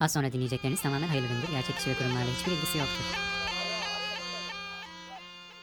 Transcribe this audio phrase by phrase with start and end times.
[0.00, 1.48] Az sonra dinleyecekleriniz tamamen hayırlı üründür.
[1.50, 3.04] Gerçek kişi ve kurumlarla hiçbir ilgisi yoktur.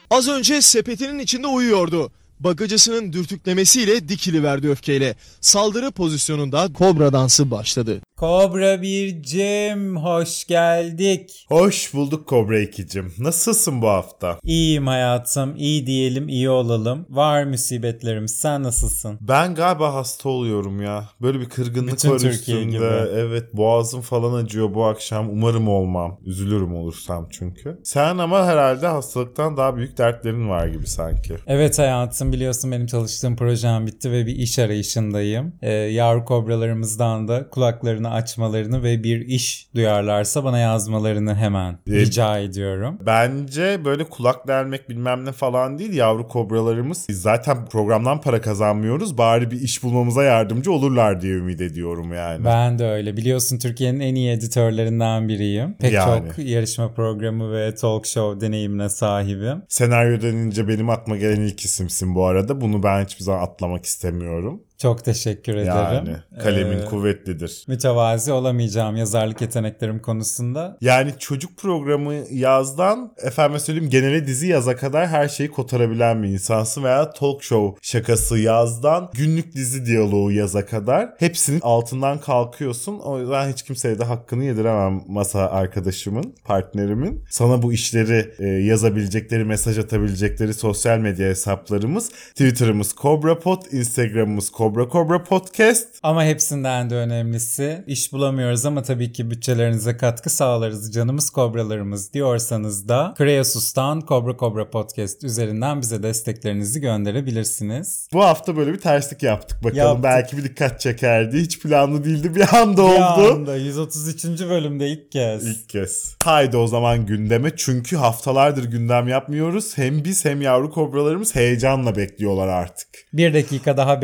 [0.10, 2.12] Az önce sepetinin içinde uyuyordu.
[2.40, 5.16] Bagacısının dürtüklemesiyle dikiliverdi öfkeyle.
[5.42, 8.02] Saldırı pozisyonunda kobra dansı başladı.
[8.18, 11.46] Kobra bircim hoş geldik.
[11.50, 13.12] Hoş bulduk Kobra 2'cim.
[13.20, 14.40] Nasılsın bu hafta?
[14.44, 17.06] İyiyim hayatım, iyi diyelim, iyi olalım.
[17.10, 19.18] Var musibetlerim, sen nasılsın?
[19.22, 21.10] Ben galiba hasta oluyorum ya.
[21.22, 22.78] Böyle bir kırgınlık Bütün var Türkiye üstümde.
[22.78, 22.86] gibi.
[23.20, 25.30] Evet boğazım falan acıyor bu akşam.
[25.30, 26.20] Umarım olmam.
[26.26, 27.80] Üzülürüm olursam çünkü.
[27.84, 31.36] Sen ama herhalde hastalıktan daha büyük dertlerin var gibi sanki.
[31.48, 35.54] Evet hayatım biliyorsun benim çalıştığım projem bitti ve bir iş arayışındayım.
[35.62, 42.40] Ee, yavru kobralarımızdan da kulaklarını açmalarını ve bir iş duyarlarsa bana yazmalarını hemen Ee, rica
[42.40, 42.98] ediyorum.
[43.06, 47.06] Bence böyle kulak delmek bilmem ne falan değil yavru kobralarımız.
[47.10, 49.18] Biz zaten programdan para kazanmıyoruz.
[49.18, 52.46] Bari bir iş bulmamıza yardımcı olurlar diye ümit ediyorum yani.
[52.46, 53.18] Ben de öyle.
[53.18, 55.74] Biliyorsun Türkiye'nin en iyi editörlerinden biriyim.
[55.74, 56.28] Pek Yani.
[56.28, 59.62] çok yarışma programı ve talk show deneyimine sahibim.
[59.70, 62.62] Senaryo denince benim aklıma gelen ilk isimsin bu arada.
[62.62, 64.62] Bunu ben hiçbir zaman atlamak istemiyorum.
[64.82, 66.06] Çok teşekkür ederim.
[66.06, 67.64] Yani kalemin Ee, kuvvetlidir.
[67.68, 70.78] mütevazi olamayacağım yazarlık yeteneklerim konusunda.
[70.82, 76.84] Yani çocuk programı yazdan efendim söyleyeyim genele dizi yaza kadar her şeyi kotarabilen bir insansın
[76.84, 83.00] veya talk show şakası yazdan günlük dizi diyaloğu yaza kadar hepsinin altından kalkıyorsun.
[83.00, 87.24] O yüzden hiç kimseye de hakkını yediremem masa arkadaşımın, partnerimin.
[87.30, 95.24] Sana bu işleri e, yazabilecekleri, mesaj atabilecekleri sosyal medya hesaplarımız Twitter'ımız CobraPod, Instagram'ımız Cobra Cobra
[95.24, 95.88] Podcast.
[96.04, 102.88] Ama hepsinden de önemlisi iş bulamıyoruz ama tabii ki bütçelerinize katkı sağlarız canımız kobralarımız diyorsanız
[102.90, 108.08] da Kreasus'tan Kobra Kobra Podcast üzerinden bize desteklerinizi gönderebilirsiniz.
[108.14, 109.78] Bu hafta böyle bir terslik yaptık bakalım.
[109.78, 110.04] Yaptık.
[110.04, 111.38] Belki bir dikkat çekerdi.
[111.42, 112.36] Hiç planlı değildi.
[112.36, 113.34] Bir anda Bir oldu.
[113.34, 114.26] anda 133.
[114.50, 115.48] bölümde ilk kez.
[115.48, 116.16] İlk kez.
[116.24, 117.52] Haydi o zaman gündeme.
[117.56, 119.78] Çünkü haftalardır gündem yapmıyoruz.
[119.78, 122.88] Hem biz hem yavru kobralarımız heyecanla bekliyorlar artık.
[123.14, 124.02] Bir dakika daha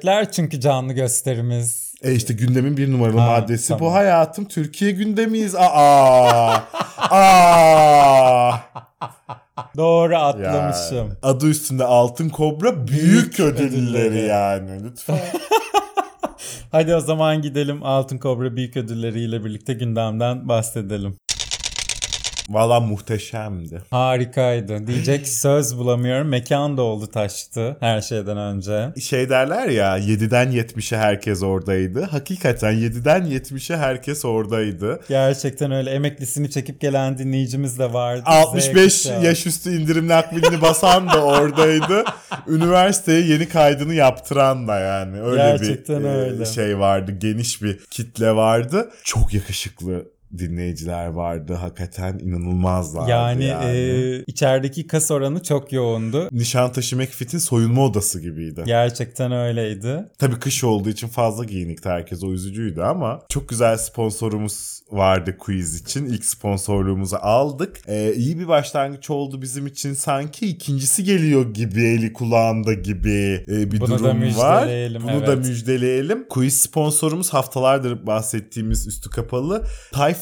[0.00, 1.94] bekleyecekler çünkü canlı gösterimiz.
[2.02, 3.80] E işte gündemin bir numaralı Ha, maddesi tamam.
[3.80, 4.44] bu hayatım.
[4.44, 5.54] Türkiye gündemiyiz.
[5.54, 6.62] Aa!
[7.10, 8.58] Aa!
[9.76, 11.16] Doğru Yani, atlamışım.
[11.22, 13.68] adı üstünde altın kobra büyük, Büyük ödülleri
[14.08, 14.26] ödülleri.
[14.26, 14.84] yani.
[14.84, 15.18] Lütfen.
[16.72, 21.16] Hadi o zaman gidelim Altın Kobra büyük ödülleriyle birlikte gündemden bahsedelim.
[22.50, 23.82] Valla muhteşemdi.
[23.90, 24.86] Harikaydı.
[24.86, 26.28] Diyecek söz bulamıyorum.
[26.28, 28.88] Mekan da oldu taştı her şeyden önce.
[29.00, 32.02] şey derler ya 7'den 70'e herkes oradaydı.
[32.02, 35.00] Hakikaten 7'den 70'e herkes oradaydı.
[35.08, 38.22] Gerçekten öyle emeklisini çekip gelen dinleyicimiz de vardı.
[38.26, 39.24] 65 Z kuşağı.
[39.24, 42.04] yaş üstü indirimli akbilini basan da oradaydı.
[42.48, 45.22] Üniversiteye yeni kaydını yaptıran da yani.
[45.22, 46.46] Öyle Gerçekten bir e, öyle.
[46.46, 47.12] şey vardı.
[47.18, 48.90] Geniş bir kitle vardı.
[49.04, 50.04] Çok yakışıklı
[50.38, 51.54] dinleyiciler vardı.
[51.54, 53.78] Hakikaten inanılmazlardı Yani, yani.
[53.78, 56.28] e, içerideki kas oranı çok yoğundu.
[56.32, 58.62] Nişantaşı McFit'in soyunma odası gibiydi.
[58.66, 60.04] Gerçekten öyleydi.
[60.18, 65.80] Tabii kış olduğu için fazla giyinikti herkes o üzücüydü ama çok güzel sponsorumuz vardı quiz
[65.80, 66.06] için.
[66.06, 67.76] İlk sponsorluğumuzu aldık.
[67.86, 69.94] Ee, iyi bir başlangıç oldu bizim için.
[69.94, 74.08] Sanki ikincisi geliyor gibi eli kulağında gibi e, bir Bunu da durum
[74.38, 74.62] var.
[74.62, 75.46] müjdeleyelim, Bunu da evet.
[75.46, 76.28] müjdeleyelim.
[76.28, 79.64] Quiz sponsorumuz haftalardır bahsettiğimiz üstü kapalı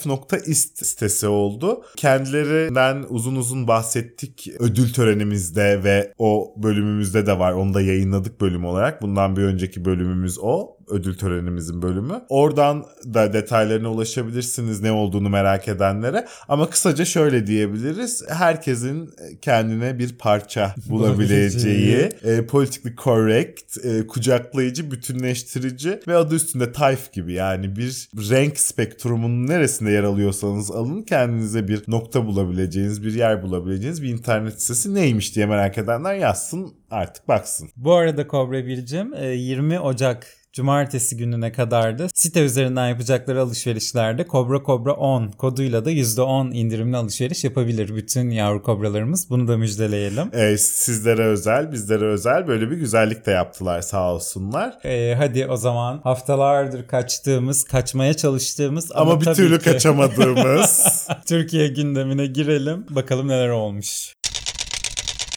[0.02, 1.84] Tayf.ist sitesi oldu.
[1.96, 7.52] Kendilerinden uzun uzun bahsettik ödül törenimizde ve o bölümümüzde de var.
[7.52, 9.02] Onu da yayınladık bölüm olarak.
[9.02, 10.77] Bundan bir önceki bölümümüz o.
[10.90, 12.22] Ödül törenimizin bölümü.
[12.28, 12.84] Oradan
[13.14, 16.26] da detaylarına ulaşabilirsiniz ne olduğunu merak edenlere.
[16.48, 18.24] Ama kısaca şöyle diyebiliriz.
[18.28, 19.10] Herkesin
[19.42, 27.32] kendine bir parça bulabileceği, e, politically correct, e, kucaklayıcı, bütünleştirici ve adı üstünde tayf gibi
[27.32, 34.02] yani bir renk spektrumunun neresinde yer alıyorsanız alın kendinize bir nokta bulabileceğiniz, bir yer bulabileceğiniz
[34.02, 37.68] bir internet sitesi neymiş diye merak edenler yazsın artık baksın.
[37.76, 44.26] Bu arada Kobra Bircim e, 20 Ocak Cumartesi gününe kadar da site üzerinden yapacakları alışverişlerde
[44.26, 49.30] Kobra Kobra 10 koduyla da %10 indirimli alışveriş yapabilir bütün yavru kobralarımız.
[49.30, 50.30] Bunu da müjdeleyelim.
[50.32, 54.84] E, sizlere özel, bizlere özel böyle bir güzellik de yaptılar sağ olsunlar.
[54.84, 61.68] E, hadi o zaman haftalardır kaçtığımız, kaçmaya çalıştığımız ama, Ama bir türlü ki kaçamadığımız Türkiye
[61.68, 62.86] gündemine girelim.
[62.90, 64.14] Bakalım neler olmuş.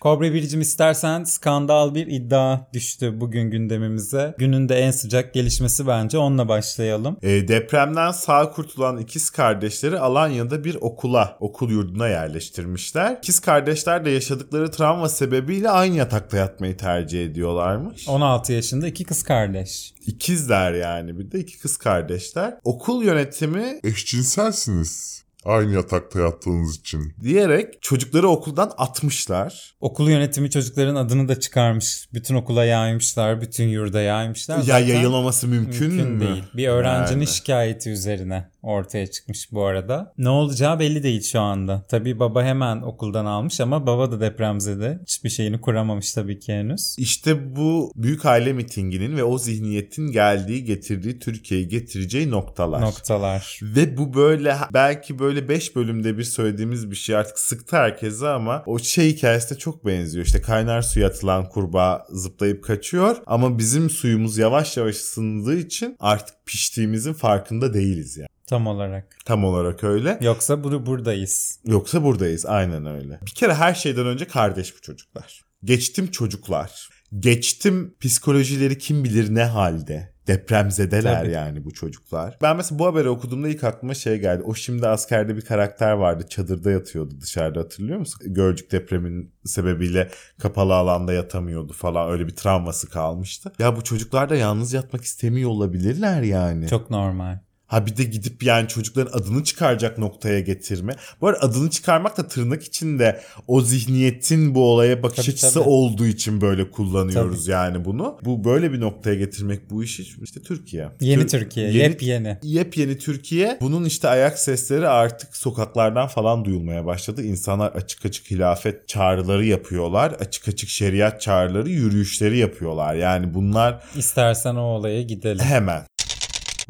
[0.01, 4.35] Kobra Biricim istersen skandal bir iddia düştü bugün gündemimize.
[4.37, 7.17] Günün de en sıcak gelişmesi bence onunla başlayalım.
[7.21, 13.17] E, depremden sağ kurtulan ikiz kardeşleri Alanya'da bir okula, okul yurduna yerleştirmişler.
[13.17, 18.07] İkiz kardeşler de yaşadıkları travma sebebiyle aynı yatakta yatmayı tercih ediyorlarmış.
[18.07, 19.93] 16 yaşında iki kız kardeş.
[20.05, 22.57] İkizler yani bir de iki kız kardeşler.
[22.63, 25.20] Okul yönetimi Eşcinselsiniz.
[25.45, 27.13] Aynı yatakta yattığınız için.
[27.23, 29.75] diyerek çocukları okuldan atmışlar.
[29.81, 32.07] Okul yönetimi çocukların adını da çıkarmış.
[32.13, 34.57] Bütün okula yaymışlar, bütün yurda yaymışlar.
[34.57, 36.27] Ya Zaten yayılmaması mümkün, mümkün mü?
[36.27, 36.43] değil.
[36.53, 37.27] Bir öğrencinin Yani.
[37.27, 40.13] şikayeti üzerine ortaya çıkmış bu arada.
[40.17, 41.85] Ne olacağı belli değil şu anda.
[41.89, 44.99] Tabii baba hemen okuldan almış ama baba da depremzede.
[45.07, 46.95] Hiçbir şeyini kuramamış tabii ki henüz.
[46.97, 52.81] İşte bu büyük aile mitinginin ve o zihniyetin geldiği, getirdiği Türkiye'yi getireceği noktalar.
[52.81, 53.59] Noktalar.
[53.63, 58.63] Ve bu böyle belki böyle 5 bölümde bir söylediğimiz bir şey artık sıktı herkese ama
[58.65, 60.25] o şey hikayesine çok benziyor.
[60.25, 66.35] İşte kaynar suya atılan kurbağa zıplayıp kaçıyor ama bizim suyumuz yavaş yavaş ısındığı için artık
[66.45, 68.27] piştiğimizin farkında değiliz yani.
[68.47, 69.17] Tam olarak.
[69.25, 70.17] Tam olarak öyle.
[70.21, 71.59] Yoksa bur- buradayız.
[71.65, 73.19] Yoksa buradayız aynen öyle.
[73.25, 75.41] Bir kere her şeyden önce kardeş bu çocuklar.
[75.63, 76.89] Geçtim çocuklar.
[77.19, 80.11] Geçtim psikolojileri kim bilir ne halde.
[80.27, 81.31] Depremzedeler Tabii.
[81.31, 82.37] yani bu çocuklar.
[82.41, 84.43] Ben mesela bu haberi okuduğumda ilk aklıma şey geldi.
[84.45, 86.25] O şimdi askerde bir karakter vardı.
[86.29, 88.19] Çadırda yatıyordu dışarıda hatırlıyor musun?
[88.25, 90.09] Gölcük depremin sebebiyle
[90.39, 92.11] kapalı alanda yatamıyordu falan.
[92.11, 93.51] Öyle bir travması kalmıştı.
[93.59, 96.67] Ya bu çocuklar da yalnız yatmak istemiyor olabilirler yani.
[96.67, 97.39] Çok normal.
[97.71, 100.93] Ha bir de gidip yani çocukların adını çıkaracak noktaya getirme.
[101.21, 105.69] Bu arada adını çıkarmak da tırnak içinde o zihniyetin bu olaya bakış Tabii, açısı tabii.
[105.69, 108.17] olduğu için böyle kullanıyoruz yani bunu.
[108.25, 110.89] Bu böyle bir noktaya getirmek bu işi işte Türkiye.
[111.01, 111.67] Yeni Tür- Türkiye.
[111.67, 112.37] yeni- Yepyeni.
[112.43, 113.57] Yepyeni Türkiye.
[113.61, 117.23] Bunun işte ayak sesleri artık sokaklardan falan duyulmaya başladı.
[117.23, 120.11] İnsanlar açık açık hilafet çağrıları yapıyorlar.
[120.11, 122.95] Açık açık şeriat çağrıları, yürüyüşleri yapıyorlar.
[122.95, 125.39] Yani bunlar İstersen o olaya gidelim.
[125.45, 125.83] hemen.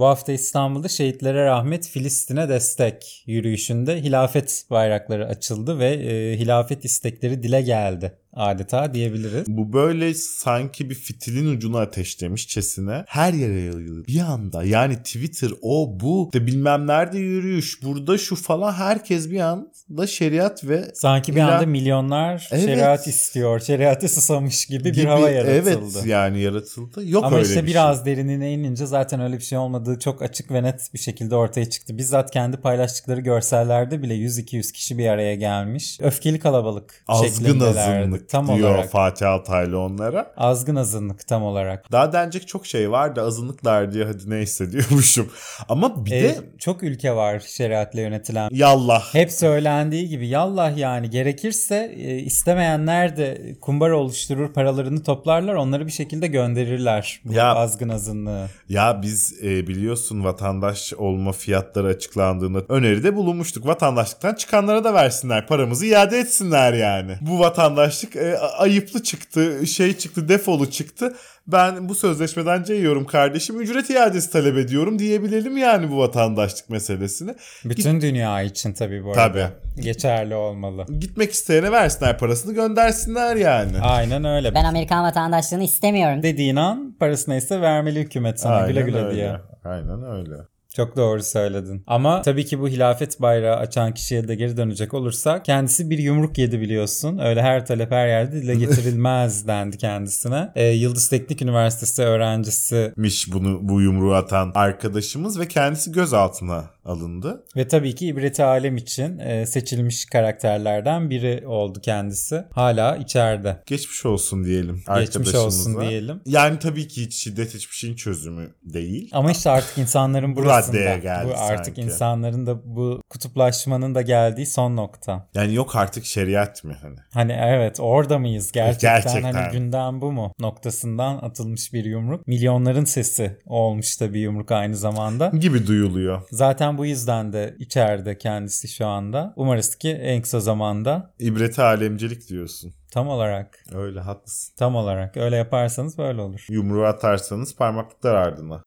[0.02, 7.44] Bu hafta İstanbul'da şehitlere rahmet Filistin'e destek yürüyüşünde hilafet bayrakları açıldı ve e, hilafet istekleri
[7.44, 9.46] dile geldi adeta diyebiliriz.
[9.48, 14.08] Bu böyle sanki bir fitilin ucunu ateşlemişçesine her yere yayılıyor.
[14.08, 19.40] Bir anda yani Twitter o bu de bilmem nerede yürüyüş burada şu falan herkes bir
[19.40, 22.66] anda şeriat ve Sanki bir İla- anda milyonlar Evet.
[22.66, 25.70] şeriat istiyor, şeriatı susamış gibi, bir gibi- hava yaratıldı.
[25.96, 27.08] Evet yani yaratıldı.
[27.10, 28.06] Yok Ama öyle işte bir biraz şey.
[28.06, 31.98] derinine inince zaten öyle bir şey olmadığı çok açık ve net bir şekilde ortaya çıktı.
[31.98, 35.98] Bizzat kendi paylaştıkları görsellerde bile 100-200 kişi bir araya gelmiş.
[36.02, 38.21] Öfkeli kalabalık Azgın şeklindelerdi.
[38.28, 38.90] Tam diyor olarak.
[38.92, 40.34] Fatih Altaylı onlara.
[40.38, 41.92] Azgın azınlık tam olarak.
[41.92, 45.30] Daha denecek çok şey var da azınlıklar diye hadi neyse diyormuşum.
[45.70, 48.50] Ama bir Ee, de çok ülke var şeriatla yönetilen.
[48.52, 49.14] yallah.
[49.14, 55.92] Hep söylendiği gibi yallah yani gerekirse e, istemeyenler de kumbar oluşturur paralarını toplarlar onları bir
[55.92, 58.48] şekilde gönderirler bu Ya- azgın azınlığı.
[58.70, 63.68] Ya biz e, biliyorsun vatandaş olma fiyatları açıklandığında öneride bulunmuştuk.
[63.68, 65.48] Vatandaşlıktan çıkanlara da versinler.
[65.48, 67.16] Paramızı iade etsinler yani.
[67.22, 71.14] Bu vatandaşlık e, a- ayıplı çıktı, şey çıktı, defolu çıktı.
[71.48, 73.62] Ben bu sözleşmeden cayıyorum kardeşim.
[73.62, 77.36] Ücret iadesi talep ediyorum diyebilelim yani bu vatandaşlık meselesini.
[77.66, 79.28] Bütün dünya için tabii bu arada.
[79.28, 79.82] Tabii.
[79.82, 80.86] Geçerli olmalı.
[81.00, 83.80] Gitmek isteyene versinler parasını göndersinler yani.
[83.80, 84.54] Aynen öyle.
[84.56, 86.24] Ben Amerikan vatandaşlığını istemiyorum.
[86.24, 89.16] Dediğin an parası neyse vermeli hükümet sana güle güle öyle.
[89.16, 89.36] diye.
[89.66, 90.36] Aynen öyle.
[90.76, 91.84] Çok doğru söyledin.
[91.88, 96.38] Ama tabii ki bu hilafet bayrağı açan kişiye de geri dönecek olursak kendisi bir yumruk
[96.38, 97.18] yedi biliyorsun.
[97.18, 100.52] Öyle her talep her yerde dile getirilmez dendi kendisine.
[100.56, 107.44] Ee, Yıldız Teknik Üniversitesi öğrencisi Miş bunu bu yumruğu atan arkadaşımız ve kendisi gözaltına alındı.
[107.56, 112.44] ve tabii ki ibreti alem için e, seçilmiş karakterlerden biri oldu kendisi.
[112.52, 113.64] Hala içeride.
[113.66, 116.22] Geçmiş olsun diyelim Geçmiş olsun diyelim.
[116.26, 119.10] Yani tabii ki hiç şiddet hiçbir şeyin çözümü değil.
[119.14, 120.78] Ama işte artık insanların Bu burasında.
[120.78, 121.82] raddeye geldi bu artık sanki.
[121.82, 125.28] insanların da bu kutuplaşmanın da geldiği son nokta.
[125.34, 126.96] Yani yok artık şeriat mi hani?
[127.14, 129.34] Hani evet orada mıyız gerçekten, Gerçekten.
[129.34, 132.28] hani gündem bu mu noktasından atılmış bir yumruk.
[132.28, 135.32] Milyonların sesi olmuş da bir yumruk aynı zamanda.
[135.40, 136.22] Gibi duyuluyor.
[136.32, 139.34] Zaten bu yüzden de içeride kendisi şu anda.
[139.36, 142.74] Umarız ki en kısa zamanda İbreti alemcilik diyorsun.
[142.94, 144.54] tam olarak Öyle haklısın.
[144.58, 146.46] tam olarak öyle yaparsanız böyle olur.
[146.50, 148.64] Yumruğu atarsanız parmaklıklar ardına.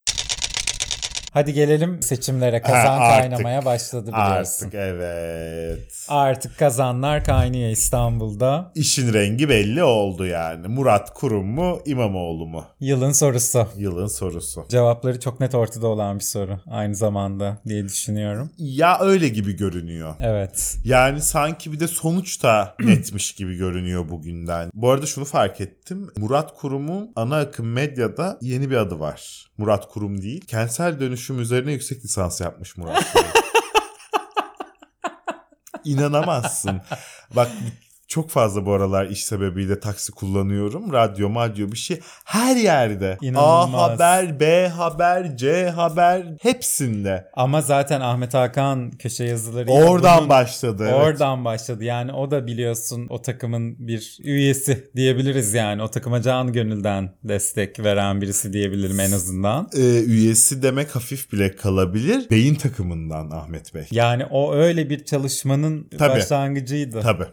[1.35, 2.62] Hadi gelelim seçimlere.
[2.62, 3.21] Kazan Ha, artık.
[3.31, 4.64] kaynamaya başladı biliyorsun.
[4.67, 6.07] Artık evet.
[6.09, 8.73] Artık kazanlar kaynıyor İstanbul'da.
[8.75, 10.69] İşin rengi belli oldu yani.
[10.69, 12.64] Murat Kurum mu İmamoğlu mu?
[12.81, 13.67] Yılın sorusu.
[13.76, 14.67] Yılın sorusu.
[14.69, 18.50] Cevapları çok net ortada olan bir soru aynı zamanda diye düşünüyorum.
[18.59, 20.14] Ya öyle gibi görünüyor.
[20.21, 20.76] Evet.
[20.85, 24.71] Yani sanki bir de sonuç da netmiş gibi görünüyor bugünden.
[24.75, 26.11] Bu arada şunu fark ettim.
[26.17, 29.47] Murat Kurum'un ana akım medyada yeni bir adı var.
[29.59, 30.41] Murat Kurum değil.
[30.41, 33.04] Kentsel dönüşüm üzerine yüksek lisans yapmış Murat.
[35.85, 36.81] İnanamazsın.
[37.37, 37.50] Bak
[38.08, 40.92] çok fazla bu aralar iş sebebiyle taksi kullanıyorum.
[40.92, 42.00] Radyo, madyo bir şey.
[42.25, 43.18] Her yerde.
[43.23, 43.75] İnanılmaz.
[43.75, 47.28] A haber, B haber, C haber hepsinde.
[47.34, 50.82] Ama zaten Ahmet Hakan köşe yazıları Oradan başladı.
[50.90, 50.94] evet.
[50.94, 51.84] Oradan başladı.
[51.84, 55.82] Yani o da biliyorsun o takımın bir üyesi diyebiliriz yani.
[55.82, 59.68] O takıma can gönülden destek veren birisi diyebilirim en azından.
[59.76, 62.30] e, üyesi demek hafif bile kalabilir.
[62.30, 63.84] Beyin takımından Ahmet Bey.
[63.90, 66.11] Yani o öyle bir çalışmanın Tabii.
[66.18, 67.00] başlangıcıydı.
[67.00, 67.25] Tabii.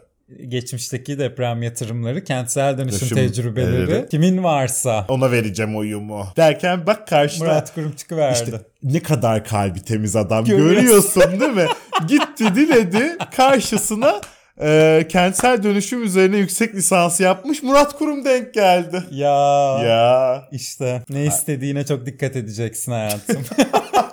[0.48, 4.10] Geçmişteki deprem yatırımları, kentsel dönüşüm Dönüşüm tecrübeleri evet.
[4.10, 6.26] kimin varsa Ona vereceğim oyumu.
[6.36, 8.38] Derken bak karşıda Murat Kurum çıkıverdi.
[8.38, 10.74] işte ne kadar kalbi temiz adam Görüyorsun.
[10.82, 11.66] görüyorsun değil mi?
[12.08, 14.20] Gitti diledi karşısına
[14.62, 19.02] e, kentsel dönüşüm üzerine yüksek lisans yapmış Murat Kurum denk geldi.
[19.10, 23.42] ya, Ya işte ne istediğine çok dikkat edeceksin hayatım.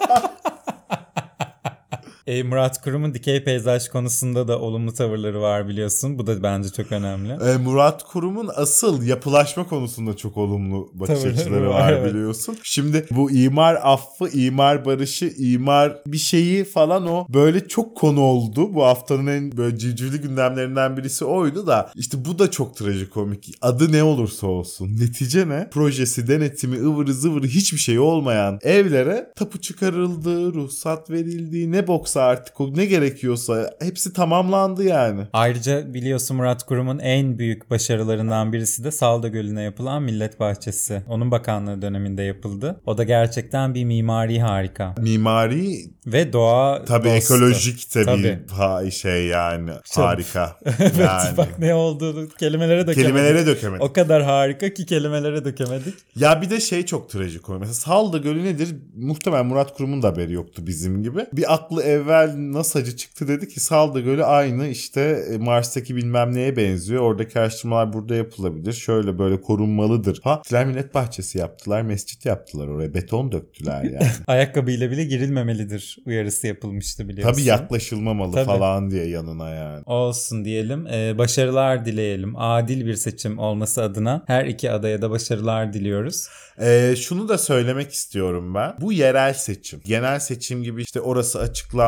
[2.29, 6.19] E, Murat Kurum'un dikey peyzaj konusunda da olumlu tavırları var biliyorsun.
[6.19, 7.31] Bu da bence çok önemli.
[7.31, 12.13] e, Murat Kurum'un asıl yapılaşma konusunda çok olumlu bakış Tavırları açıları var, var evet.
[12.13, 12.57] biliyorsun.
[12.63, 18.73] Şimdi bu imar affı, imar barışı, imar bir şeyi falan o böyle çok konu oldu.
[18.73, 23.51] Bu haftanın en böyle civcivli gündemlerinden birisi oydu da işte bu da çok trajikomik.
[23.61, 24.97] Adı ne olursa olsun.
[24.99, 25.69] Netice ne?
[25.69, 32.61] Projesi, denetimi, ıvırı zıvırı hiçbir şey olmayan evlere tapu çıkarıldı, ruhsat verildi, ne boksa artık
[32.61, 35.21] o ne gerekiyorsa hepsi tamamlandı yani.
[35.33, 41.03] Ayrıca biliyorsun Murat Kurum'un en büyük başarılarından birisi de Salda Gölü'ne yapılan Millet Bahçesi.
[41.07, 42.81] Onun bakanlığı döneminde yapıldı.
[42.85, 44.95] O da gerçekten bir mimari harika.
[44.97, 47.33] Mimari Ve doğa Tabii dostu.
[47.33, 48.39] ekolojik Tabii.
[48.51, 50.55] ha- şey yani Çok- harika.
[50.79, 51.37] evet yani.
[51.37, 53.01] bak ne olduğunu kelimelere dökemedik.
[53.03, 53.83] Kelimelere dökemedik.
[53.83, 55.93] O kadar harika ki kelimelere dökemedik.
[56.15, 57.53] Ya bir de şey çok trajik o.
[57.53, 58.75] Mesela Salda Gölü nedir?
[58.95, 61.25] Muhtemelen Murat Kurum'un da haberi yoktu bizim gibi.
[61.33, 66.57] Bir aklı evvel NASA'cı çıktı dedi ki Salda Gölü aynı işte e, Mars'taki bilmem neye
[66.57, 67.01] benziyor.
[67.01, 68.73] Oradaki araştırmalar burada yapılabilir.
[68.73, 70.19] Şöyle böyle korunmalıdır.
[70.23, 71.81] Ha Millet Bahçesi yaptılar.
[71.81, 72.93] Mescit yaptılar oraya.
[72.93, 74.07] Beton döktüler yani.
[74.27, 77.33] Ayakkabıyla bile girilmemelidir uyarısı yapılmıştı biliyorsun.
[77.33, 78.45] Tabii yaklaşılmamalı Tabii.
[78.45, 79.83] falan diye yanına yani.
[79.85, 80.87] Olsun diyelim.
[80.87, 82.33] Ee, başarılar dileyelim.
[82.37, 86.27] Adil bir seçim olması adına her iki adaya da başarılar diliyoruz.
[86.61, 88.73] Ee, şunu da söylemek istiyorum ben.
[88.81, 89.81] Bu yerel seçim.
[89.85, 91.39] Genel seçim gibi işte orası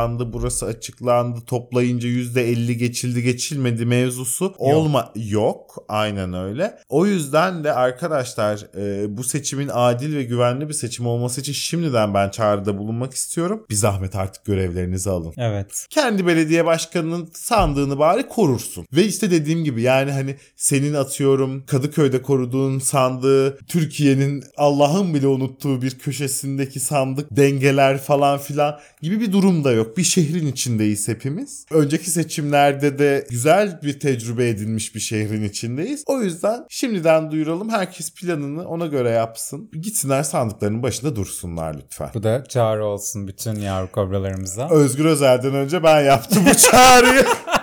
[0.01, 1.39] açıklandı, burası açıklandı.
[1.45, 5.85] Toplayınca %50 geçildi, geçilmedi mevzusu olma yok.
[5.89, 6.77] Aynen öyle.
[6.89, 12.13] O yüzden de arkadaşlar e, bu seçimin adil ve güvenli bir seçim olması için şimdiden
[12.13, 13.65] ben çağrıda bulunmak istiyorum.
[13.69, 15.87] Bir zahmet artık görevlerinizi alın Evet.
[15.89, 18.85] kendi belediye başkanının sandığını bari korursun.
[18.93, 25.81] Ve işte dediğim gibi yani hani senin atıyorum Kadıköy'de koruduğun sandığı Türkiye'nin Allah'ın bile unuttuğu
[25.81, 29.90] bir köşesindeki sandık dengeler falan filan gibi bir durum da yok.
[29.97, 31.65] Bir şehrin içindeyiz hepimiz.
[31.71, 36.03] Önceki seçimlerde de güzel bir tecrübe edinmiş bir şehrin içindeyiz.
[36.05, 37.69] O yüzden şimdiden duyuralım.
[37.69, 39.69] Herkes planını ona göre yapsın.
[39.81, 42.09] Gitsinler sandıklarının başında dursunlar lütfen.
[42.13, 44.69] Bu da çağrı olsun bütün yavru kobralarımıza.
[44.69, 47.25] Özgür Özel'den önce ben yaptım bu çağrıyı.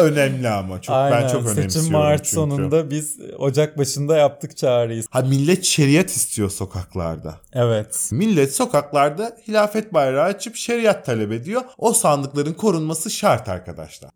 [0.00, 1.22] Önemli ama çok Aynen.
[1.22, 2.30] ben çok önemsiyorum Seçim Mart çünkü.
[2.30, 5.02] sonunda biz Ocak başında yaptık çağrıyı.
[5.10, 7.34] Ha millet şeriat istiyor sokaklarda.
[7.52, 8.08] Evet.
[8.12, 11.62] Millet sokaklarda hilafet bayrağı açıp şeriat talep ediyor.
[11.78, 14.10] O sandıkların korunması şart arkadaşlar.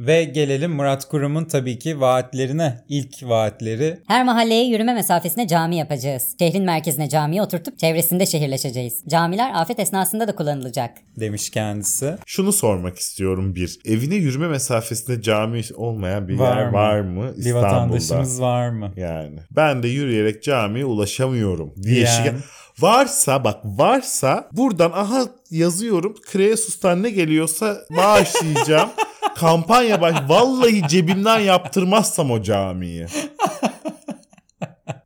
[0.00, 2.84] Ve gelelim Murat Kurum'un tabii ki vaatlerine.
[2.88, 6.34] İlk vaatleri Her mahalleye yürüme mesafesine cami yapacağız.
[6.38, 9.02] Şehrin merkezine camiyi oturtup çevresinde şehirleşeceğiz.
[9.08, 10.90] Camiler afet esnasında da kullanılacak.
[11.20, 12.14] demiş kendisi.
[12.26, 13.78] Şunu sormak istiyorum bir.
[13.84, 16.72] Evine yürüme mesafesinde cami olmayan bir Var yer mı?
[16.72, 17.66] var mı Bir İstanbul'da?
[17.66, 18.92] vatandaşımız var mı?
[18.96, 22.08] Yani ben de yürüyerek camiye ulaşamıyorum diye Yani.
[22.08, 22.42] şikayet-
[22.78, 28.88] Varsa bak varsa buradan aha yazıyorum Kreasus'tan ne geliyorsa bağışlayacağım.
[29.36, 30.16] Kampanya baş.
[30.28, 33.06] Vallahi cebimden yaptırmazsam o camiyi.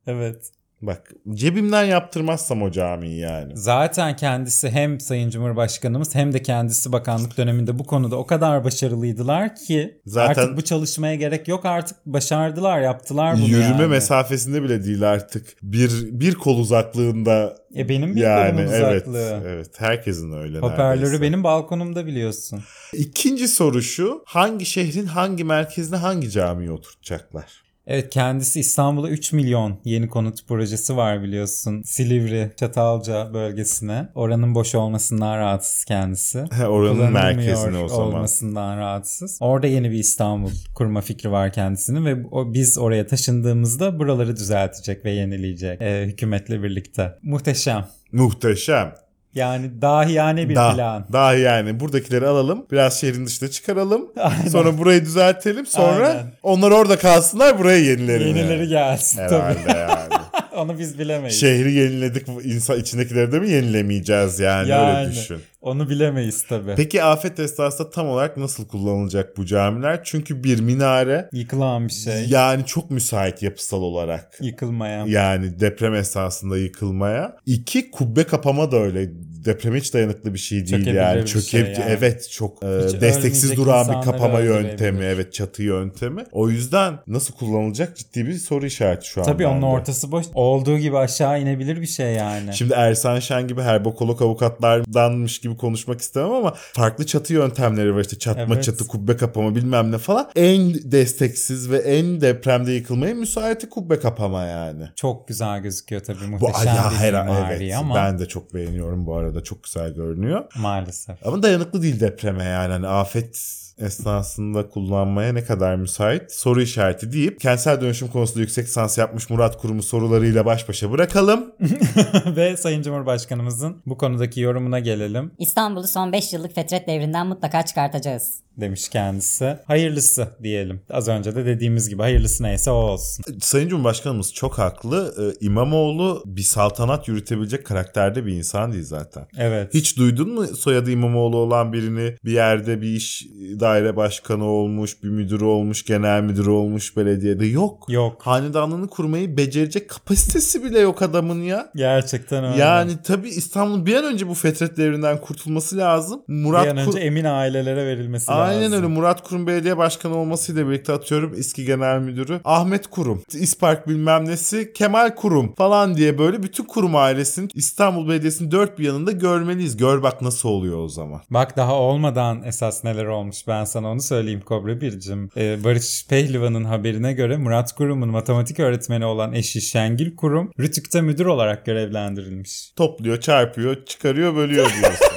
[0.07, 0.50] Evet.
[0.83, 3.53] Bak cebimden yaptırmazsam o camiyi yani.
[3.57, 9.57] Zaten kendisi hem Sayın Cumhurbaşkanımız hem de kendisi bakanlık döneminde bu konuda o kadar başarılıydılar
[9.57, 13.87] ki Zaten- artık bu çalışmaya gerek yok artık başardılar yaptılar bunu Yürüme yani.
[13.87, 15.47] mesafesinde bile değil artık.
[15.62, 19.43] Bir bir kol uzaklığında E benim bir yani kolumun evet uzaklığı.
[19.47, 21.23] evet herkesin öyle Hoparlörü neredeyse.
[21.23, 22.62] benim balkonumda biliyorsun.
[22.93, 24.23] İkinci soru şu.
[24.27, 27.62] Hangi şehrin hangi merkezine hangi camiyi oturtacaklar?
[27.87, 31.83] Evet kendisi İstanbul'a 3 milyon yeni konut projesi var biliyorsun.
[31.83, 34.09] Silivri, Çatalca bölgesine.
[34.15, 36.45] Oranın boş olmasından rahatsız kendisi.
[36.53, 38.07] He, oranın merkezine o zaman.
[38.07, 39.39] olmasından rahatsız.
[39.41, 45.05] Orada yeni bir İstanbul kurma fikri var kendisinin ve o, biz oraya taşındığımızda buraları düzeltecek
[45.05, 47.19] ve yenileyecek e, hükümetle birlikte.
[47.23, 47.89] Muhteşem.
[48.12, 48.95] Muhteşem.
[49.35, 51.05] Yani dahiyane bir Da, plan.
[51.12, 52.67] Daha yani buradakileri alalım.
[52.73, 54.12] Biraz şehrin dışına çıkaralım.
[54.17, 54.49] Aynen.
[54.49, 55.67] Sonra burayı düzeltelim.
[55.67, 56.33] Sonra Aynen.
[56.43, 58.27] onlar orada kalsınlar yenilelim.
[58.27, 58.69] Yenileri yani.
[58.69, 59.33] gelsin tabii.
[59.33, 60.23] Herhalde yani.
[60.57, 61.41] Onu biz bilemeyiz.
[61.41, 62.29] Şehri yeniledik.
[62.45, 64.99] insan içindekileri de mi yenilemeyeceğiz yani, Yani.
[64.99, 65.39] öyle düşün.
[65.61, 66.75] Onu bilemeyiz tabii.
[66.77, 70.01] Peki afet esnasında tam olarak nasıl kullanılacak bu camiler?
[70.05, 72.27] Çünkü bir minare Yıkılan bir şey.
[72.29, 74.39] yani çok müsait yapısal olarak.
[74.41, 75.05] Yıkılmaya.
[75.07, 77.37] Yani deprem esnasında yıkılmaya.
[77.47, 79.11] İki kubbe kapama da öyle.
[79.45, 81.21] Depreme hiç dayanıklı bir şey değil Çökebilir yani.
[81.21, 81.85] bir Çöke, şey yani.
[81.89, 82.67] Evet çok e,
[83.01, 85.05] desteksiz duran bir kapama yöntemi.
[85.05, 86.25] Evet çatı yöntemi.
[86.33, 89.27] O yüzden nasıl kullanılacak ciddi bir soru işareti şu an.
[89.27, 89.67] Tabii onun bende.
[89.67, 90.27] ortası boş.
[90.35, 92.55] Olduğu gibi aşağı inebilir bir şey yani.
[92.55, 98.19] Şimdi Ersan Şen gibi herbokolog avukatlardanmış gibi konuşmak istemem ama farklı çatı yöntemleri var işte
[98.19, 98.65] çatma Evet.
[98.65, 100.31] çatı kubbe kapama bilmem ne falan.
[100.37, 104.85] En desteksiz ve en depremde yıkılmaya müsait kubbe kapama yani.
[104.97, 108.55] Çok güzel gözüküyor tabii Bu muhteşem ya bir her mimari evet ama ben de çok
[108.55, 110.45] beğeniyorum bu arada çok güzel görünüyor.
[110.57, 111.27] maalesef.
[111.27, 117.41] Ama dayanıklı değil depreme yani hani afet esnasında kullanmaya ne kadar müsait soru işareti deyip
[117.41, 121.52] kentsel dönüşüm konusunda yüksek lisans yapmış Murat Kurum'u sorularıyla baş başa bırakalım.
[122.37, 128.41] Ve Sayın Cumhurbaşkanımızın bu konudaki yorumuna gelelim İstanbul'u son 5 yıllık fetret devrinden mutlaka çıkartacağız.
[128.57, 129.57] demiş kendisi.
[129.67, 130.81] Hayırlısı diyelim.
[130.91, 133.25] Az önce de dediğimiz gibi hayırlısı neyse o olsun.
[133.41, 135.14] Sayın Cumhurbaşkanımız çok haklı.
[135.19, 139.26] Ee, İmamoğlu bir saltanat yürütebilecek karakterde bir insan değil zaten.
[139.38, 139.75] Evet.
[139.75, 143.26] Hiç duydun mu soyadı İmamoğlu olan birini bir yerde bir iş
[143.62, 147.47] daire başkanı olmuş, bir müdürü olmuş, genel müdürü olmuş belediyede?
[147.47, 147.87] Yok.
[147.88, 148.23] Yok.
[148.23, 151.71] Hanedanlığını kurmayı becerecek kapasitesi bile yok adamın ya.
[151.76, 152.59] Gerçekten öyle.
[152.59, 156.23] Yani tabii İstanbul'un bir an önce bu fetret devrinden kurtulması lazım.
[156.28, 158.42] Murat bir an önce Kur- emin ailelere verilmesi lazım.
[158.45, 158.87] Aynen öyle.
[158.87, 164.73] Murat Kurum belediye başkanı olmasıyla birlikte atıyorum eski genel müdürü Ahmet Kurum, İspark bilmem nesi
[164.73, 169.76] Kemal Kurum falan diye böyle bütün kurum ailesinin İstanbul Belediyesi'nin dört bir yanında görmeliyiz.
[169.76, 171.21] Gör bak nasıl oluyor o zaman.
[171.31, 175.28] Bak daha olmadan esas neler olmuş ben sana onu söyleyeyim Kobra Bircim.
[175.37, 181.26] Ee, Barış Pehlivan'ın haberine göre Murat Kurum'un matematik öğretmeni olan eşi Şengül Kurum Rütük'te müdür
[181.26, 182.71] olarak görevlendirilmiş.
[182.76, 185.06] Topluyor, çarpıyor, çıkarıyor, bölüyor diyorsun.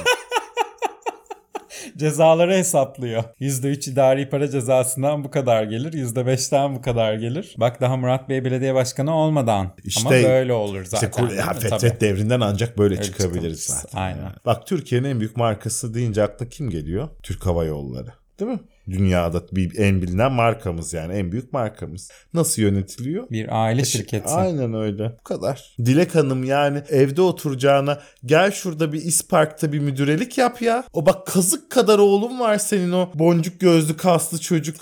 [1.96, 3.24] Cezaları hesaplıyor.
[3.40, 5.92] %3 idari para cezasından bu kadar gelir.
[5.92, 7.54] %5'ten bu kadar gelir.
[7.58, 9.74] Bak daha Murat Bey belediye başkanı olmadan.
[9.84, 11.08] İşte- Ama böyle olur zaten.
[11.08, 11.54] İşte ya, mi?
[11.60, 12.00] fetret Tabii.
[12.00, 13.98] devrinden ancak böyle Öyle çıkabiliriz zaten.
[13.98, 14.22] Aynen.
[14.22, 14.34] ya.
[14.46, 17.08] Bak Türkiye'nin en büyük markası deyince akla kim geliyor?
[17.22, 18.12] Türk Hava Yolları.
[18.40, 18.60] Değil mi?
[18.90, 22.10] Dünyada bir en bilinen markamız yani en büyük markamız.
[22.34, 23.30] Nasıl yönetiliyor?
[23.30, 24.28] Bir aile şirketi.
[24.28, 25.16] Aynen öyle.
[25.20, 25.74] Bu kadar.
[25.84, 30.84] Dilek Hanım yani evde oturacağına gel şurada bir İspark'ta bir müdürelik yap ya.
[30.92, 34.76] O bak kazık kadar oğlum var senin o boncuk gözlü kaslı çocuk.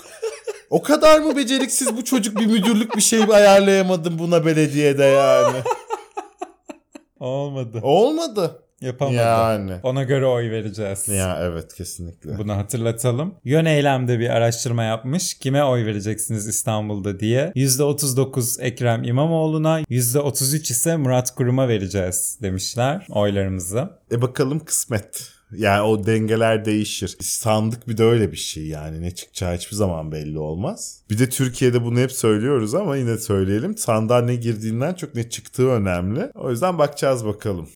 [0.69, 5.57] O kadar mı beceriksiz bu çocuk bir müdürlük bir şey ayarlayamadım buna belediyede yani.
[7.19, 7.79] Olmadı.
[7.83, 8.64] Olmadı.
[8.81, 9.15] Yapamadı.
[9.15, 9.71] Yani.
[9.83, 11.07] Ona göre oy vereceğiz.
[11.07, 12.37] Ya evet kesinlikle.
[12.37, 13.35] Bunu hatırlatalım.
[13.43, 15.33] Yön Eylem'de bir araştırma yapmış.
[15.33, 17.51] Kime oy vereceksiniz İstanbul'da diye.
[17.55, 23.89] %39 Ekrem İmamoğlu'na, %33 ise Murat Kurum'a vereceğiz demişler oylarımızı.
[24.11, 25.35] E bakalım kısmet.
[25.51, 27.17] Yani o dengeler değişir.
[27.21, 31.01] Sandık bir de öyle bir şey yani ne çıkacağı hiçbir zaman belli olmaz.
[31.09, 33.77] Bir de Türkiye'de bunu hep söylüyoruz ama yine söyleyelim.
[33.77, 36.31] Sandığa ne girdiğinden çok ne çıktığı önemli.
[36.35, 37.69] O yüzden bakacağız bakalım.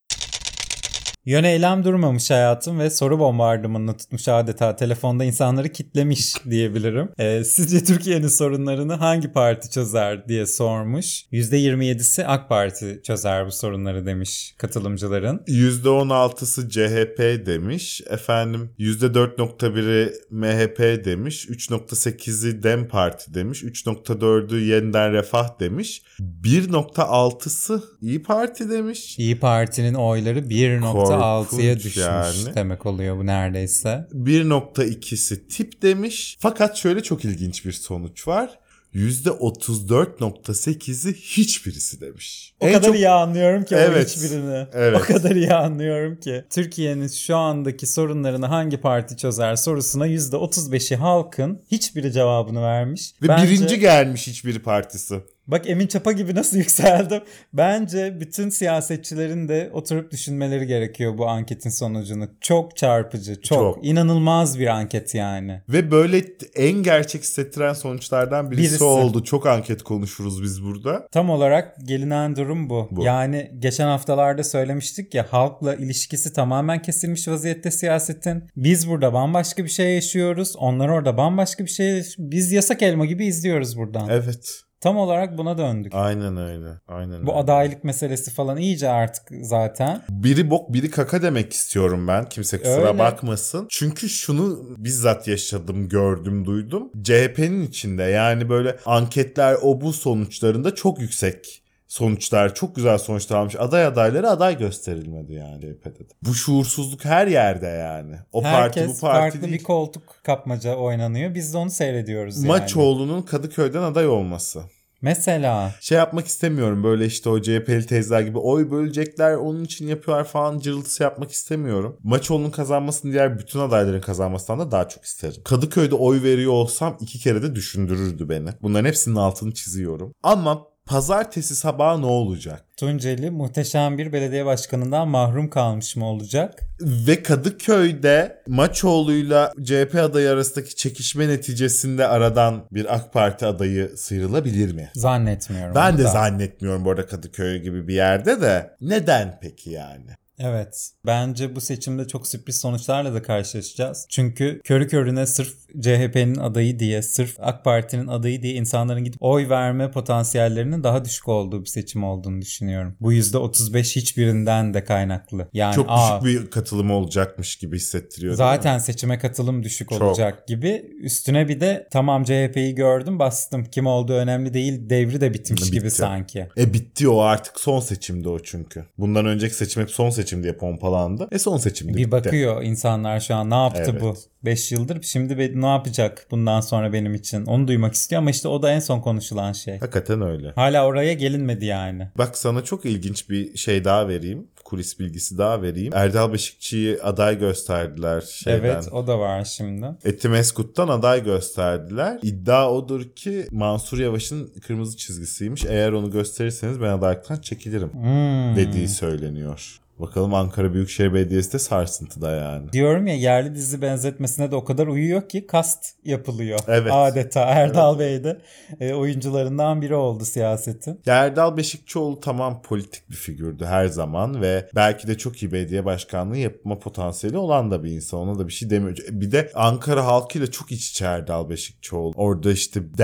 [1.24, 7.08] Yöne eylem durmamış hayatım ve soru bombardımanını tutmuş adeta telefonda insanları kitlemiş diyebilirim.
[7.18, 11.24] E, sizce Türkiye'nin sorunlarını hangi parti çözer diye sormuş.
[11.32, 15.42] %27'si AK Parti çözer bu sorunları demiş katılımcıların.
[15.48, 18.02] %16'sı CHP demiş.
[18.10, 21.46] Efendim %4.1'i MHP demiş.
[21.48, 23.62] 3.8'i DEM Parti demiş.
[23.62, 26.02] 3.4'ü Yeniden Refah demiş.
[26.42, 29.18] 1.6'sı İyi Parti demiş.
[29.18, 32.54] İyi Parti'nin oyları 1.6 6'ya düşmüş yani.
[32.54, 34.08] demek oluyor bu neredeyse.
[34.14, 36.36] 1.2'si tip demiş.
[36.40, 38.58] Fakat şöyle çok ilginç bir sonuç var.
[38.94, 42.54] %34.8'i hiçbirisi demiş.
[42.60, 42.96] O en kadar çok...
[42.96, 44.66] iyi anlıyorum ki evet, hiçbirini.
[44.72, 45.00] Evet.
[45.00, 46.44] O kadar iyi anlıyorum ki.
[46.50, 53.14] Türkiye'nin şu andaki sorunlarını hangi parti çözer sorusuna %35'i halkın hiçbiri cevabını vermiş.
[53.22, 53.50] Ve Bence...
[53.50, 55.20] birinci gelmiş hiçbir partisi.
[55.50, 57.22] Bak Emin Çapa gibi nasıl yükseldim.
[57.52, 62.28] Bence bütün siyasetçilerin de oturup düşünmeleri gerekiyor bu anketin sonucunu.
[62.40, 63.86] Çok çarpıcı, çok, Çok.
[63.86, 65.62] inanılmaz bir anket yani.
[65.68, 68.84] Ve böyle en gerçek hissettiren sonuçlardan birisi, Birisi.
[68.84, 69.24] oldu.
[69.24, 71.08] Çok anket konuşuruz biz burada.
[71.12, 72.88] Tam olarak gelinen durum bu.
[72.90, 73.04] Bu.
[73.04, 78.44] Yani geçen haftalarda söylemiştik ya halkla ilişkisi tamamen kesilmiş vaziyette siyasetin.
[78.56, 80.56] Biz burada bambaşka bir şey yaşıyoruz.
[80.56, 84.08] Onlar orada bambaşka bir şey Biz yasak elma gibi izliyoruz buradan.
[84.08, 84.62] Evet.
[84.80, 85.94] Tam olarak buna döndük.
[85.94, 86.68] Aynen öyle.
[86.88, 87.40] Aynen Bu öyle.
[87.40, 90.02] adaylık meselesi falan iyice artık zaten.
[90.10, 92.24] Biri bok biri kaka demek istiyorum ben.
[92.28, 92.98] Kimse kusura Öyle.
[92.98, 93.66] bakmasın.
[93.70, 96.90] Çünkü şunu bizzat yaşadım, gördüm, duydum.
[97.02, 103.56] CHP'nin içinde yani böyle anketler o bu sonuçlarında çok yüksek sonuçlar, çok güzel sonuçlar almış.
[103.56, 105.98] Aday adayları aday gösterilmedi yani CHP'de.
[105.98, 106.12] de.
[106.22, 108.16] Bu şuursuzluk her yerde yani.
[108.32, 109.52] O Herkes parti bu parti farklı değil.
[109.52, 111.34] bir koltuk kapmaca oynanıyor.
[111.34, 112.46] Biz de onu seyrediyoruz yani.
[112.46, 114.62] Maçoğlu'nun Kadıköy'den aday olması.
[115.02, 120.24] Mesela Şey yapmak istemiyorum böyle işte o CHP'li teyzeler gibi oy bölecekler onun için yapıyorlar
[120.24, 121.96] falan cırıltısı yapmak istemiyorum.
[122.02, 125.42] Maçoğlu'nun kazanmasını diğer bütün adayların kazanmasından da daha çok isterim.
[125.44, 128.48] Kadıköy'de oy veriyor olsam iki kere de düşündürürdü beni.
[128.62, 130.14] Bunların hepsinin altını çiziyorum.
[130.22, 132.64] Ama pazartesi sabahı ne olacak?
[132.76, 136.60] Tunceli muhteşem bir belediye başkanından mahrum kalmış mı olacak?
[136.80, 144.90] Ve Kadıköy'de Maçoğlu'yla CHP adayı arasındaki çekişme neticesinde aradan bir AK Parti adayı sıyrılabilir mi?
[144.94, 145.74] Zannetmiyorum.
[145.74, 146.08] Ben de da.
[146.08, 148.70] zannetmiyorum bu arada Kadıköy gibi bir yerde de.
[148.80, 150.10] Neden peki yani?
[150.40, 150.90] Evet.
[151.06, 154.06] Bence bu seçimde çok sürpriz sonuçlarla da karşılaşacağız.
[154.08, 159.48] Çünkü körü körüne sırf CHP'nin adayı diye, sırf AK Parti'nin adayı diye insanların gidip oy
[159.48, 162.96] verme potansiyellerinin daha düşük olduğu bir seçim olduğunu düşünüyorum.
[163.00, 165.48] Bu %35 hiçbirinden de kaynaklı.
[165.52, 168.34] Yani Çok aa, düşük bir katılım olacakmış gibi hissettiriyor.
[168.34, 170.02] Zaten seçime katılım düşük Çok.
[170.02, 170.84] olacak gibi.
[171.02, 173.64] Üstüne bir de tamam CHP'yi gördüm bastım.
[173.64, 174.90] Kim olduğu önemli değil.
[174.90, 175.72] Devri de bitmiş Bitti.
[175.72, 176.48] gibi sanki.
[176.56, 178.84] E bitti o artık son seçimdi o çünkü.
[178.98, 181.28] Bundan önceki seçim hep son seçim diye pompalandı.
[181.32, 184.02] E son seçimdi Bir bakıyor insanlar şu an ne yaptı Evet.
[184.02, 184.14] bu
[184.44, 185.02] 5 yıldır.
[185.02, 187.46] Şimdi ne yapacak bundan sonra benim için?
[187.46, 189.78] Onu duymak istiyor ama işte o da en son konuşulan şey.
[189.78, 190.52] Hakikaten öyle.
[190.54, 192.08] Hala oraya gelinmedi yani.
[192.18, 194.46] Bak sana çok ilginç bir şey daha vereyim.
[194.64, 195.92] Kulis bilgisi daha vereyim.
[195.96, 198.58] Erdal Beşikçi'yi aday gösterdiler şeyden.
[198.58, 199.86] Evet o da var şimdi.
[200.04, 202.18] Etimeskut'tan aday gösterdiler.
[202.22, 205.64] İddia odur ki Mansur Yavaş'ın kırmızı çizgisiymiş.
[205.64, 208.56] Eğer onu gösterirseniz ben adaylıktan çekilirim Hmm.
[208.56, 209.80] dediği söyleniyor.
[210.00, 212.72] Bakalım Ankara Büyükşehir Belediyesi de sarsıntıda yani.
[212.72, 216.60] Diyorum ya yerli dizi benzetmesine de o kadar uyuyor ki kast yapılıyor.
[216.68, 216.92] Evet.
[216.92, 218.38] Adeta Erdal Bey de
[218.80, 221.00] e, oyuncularından biri oldu siyasetin.
[221.06, 225.84] Ya Erdal Beşikçioğlu tamam politik bir figürdü her zaman ve belki de çok iyi belediye
[225.84, 228.20] başkanlığı yapma potansiyeli olan da bir insan.
[228.20, 228.96] Ona da bir şey demiyor.
[229.10, 232.12] Bir de Ankara halkıyla çok iç içe Erdal Beşikçioğlu.
[232.16, 232.98] Orada işte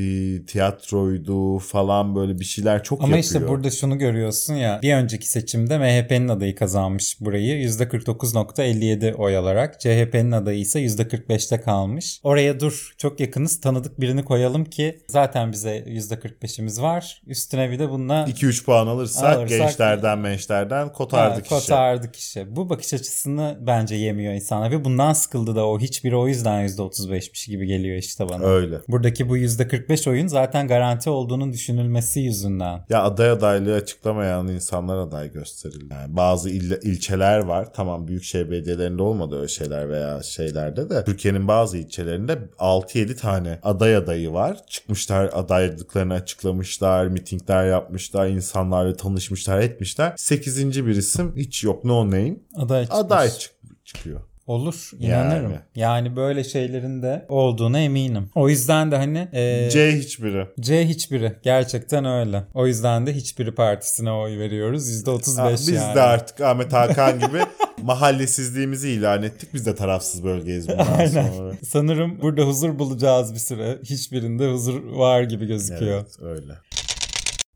[0.00, 3.24] dernekti, tiyatroydu falan böyle bir şeyler çok Ama yapıyor.
[3.24, 9.80] işte burada şunu görüyorsun ya bir önceki seçimde MHP'nin adayı kazanmış burayı %49.57 oy alarak
[9.80, 12.20] CHP'nin adayı ise %45'te kalmış.
[12.22, 17.22] Oraya dur çok yakınız tanıdık birini koyalım ki zaten bize %45'imiz var.
[17.26, 21.66] Üstüne bir de bununla 2-3 puan alırsak, Alırsak- gençlerden mençlerden kotardık Ha, işi.
[21.66, 22.56] kotardık işi.
[22.56, 27.46] Bu bakış açısını bence yemiyor insanlar ve bundan sıkıldı da o hiçbiri o yüzden %35'miş
[27.50, 28.44] gibi geliyor işte bana.
[28.44, 28.76] Öyle.
[28.88, 32.84] Buradaki bu %45 oyun zaten garanti olduğunun düşünülmesi yüzünden.
[32.88, 35.94] Ya aday adaylığı açıklamayan insanlar aday gösterildi.
[35.94, 37.68] Yani bazı il- ilçeler var.
[37.74, 41.04] Tamam büyükşehir belediyelerinde olmadı öyle şeyler veya şeylerde de.
[41.04, 44.66] Türkiye'nin bazı ilçelerinde 6-7 tane aday adayı var.
[44.66, 50.12] Çıkmışlar adaylıklarını açıklamışlar, mitingler yapmışlar, insanlarla tanışmışlar, etmişler.
[50.16, 50.86] 8.
[50.86, 52.36] bir isim hiç yok no name.
[52.56, 53.00] Aday çıkmış.
[53.00, 53.52] Aday çık-
[53.84, 54.20] çıkıyor.
[54.50, 55.50] Olur inanırım.
[55.52, 55.60] Yani.
[55.74, 56.16] Yani.
[56.16, 58.30] böyle şeylerin de olduğuna eminim.
[58.34, 60.46] O yüzden de hani e, C, C hiçbiri.
[60.88, 62.42] hiçbiri gerçekten öyle.
[62.54, 65.02] O yüzden de hiçbiri partisine oy veriyoruz.
[65.02, 65.94] %35 Ha, biz yani.
[65.96, 67.38] de artık Ahmet Hakan gibi
[67.82, 69.48] mahallesizliğimizi ilan ettik.
[69.54, 71.32] Biz de tarafsız bölgeyiz bundan Aynen.
[71.32, 71.52] sonra.
[71.68, 73.78] Sanırım burada huzur bulacağız bir süre.
[73.84, 76.00] Hiçbirinde huzur var gibi gözüküyor.
[76.00, 76.52] Evet öyle.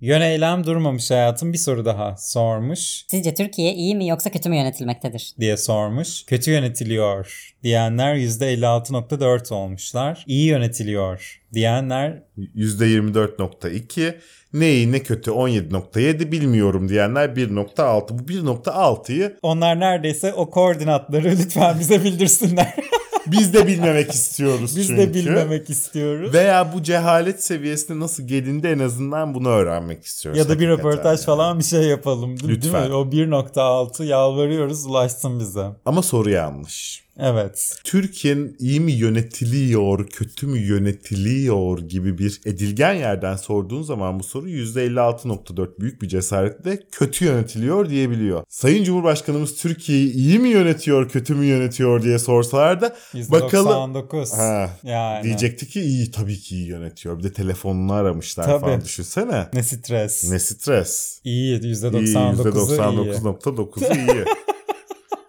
[0.04, 4.56] Yön eylem durmamış hayatım bir soru daha sormuş Sizce Türkiye iyi mi yoksa kötü mü
[4.56, 5.34] yönetilmektedir?
[5.40, 6.24] diye sormuş.
[6.26, 10.24] Kötü yönetiliyor diyenler %56.4 olmuşlar.
[10.26, 12.22] İyi yönetiliyor diyenler
[12.56, 14.14] %24.2
[14.52, 21.80] ne iyi ne kötü 17.7 bilmiyorum diyenler 1.6 bu 1.6'yı onlar neredeyse o koordinatları lütfen
[21.80, 22.74] bize bildirsinler.
[23.26, 25.02] Biz de bilmemek istiyoruz Biz çünkü.
[25.02, 26.32] de bilmemek istiyoruz.
[26.34, 30.38] Veya bu cehalet seviyesine nasıl gelindi en azından bunu öğrenmek istiyoruz.
[30.38, 31.26] ya da bir röportaj yani.
[31.26, 32.40] falan bir şey yapalım.
[32.40, 32.88] Değil Lütfen.
[32.88, 32.94] mi?
[32.94, 35.66] O 1.6 yalvarıyoruz ulaşsın bize.
[35.86, 37.03] Ama soru yanlış.
[37.18, 37.76] Evet.
[37.84, 44.48] Türkiye'nin iyi mi yönetiliyor, kötü mü yönetiliyor gibi bir edilgen yerden sorduğun zaman bu soru
[44.48, 48.44] %56.4 büyük bir cesaretle kötü yönetiliyor diyebiliyor.
[48.48, 53.94] Sayın Cumhurbaşkanımız Türkiye'yi iyi mi yönetiyor, kötü mü yönetiyor diye sorsalar da bakalım.
[53.94, 54.36] %99.
[54.36, 55.24] Ha, Yani.
[55.24, 57.18] diyecekti ki iyi tabii ki iyi yönetiyor.
[57.18, 58.60] Bir de telefonunu aramışlar Tabii.
[58.60, 59.48] falan düşünsene.
[59.52, 60.30] Ne stres.
[60.30, 61.20] Ne stres.
[61.24, 62.14] İyi İyi %99'u iyi.
[62.16, 64.24] %99.9'u iyi.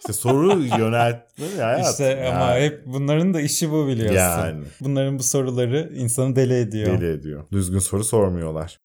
[0.10, 1.92] İşte soru yöneltme hayat.
[1.92, 2.64] İşte ama Yani.
[2.66, 4.16] hep bunların da işi bu biliyorsun.
[4.16, 4.64] Yani.
[4.82, 7.02] Bunların bu soruları insanı deli ediyor.
[7.02, 7.44] Deli ediyor.
[7.52, 8.80] Düzgün soru sormuyorlar.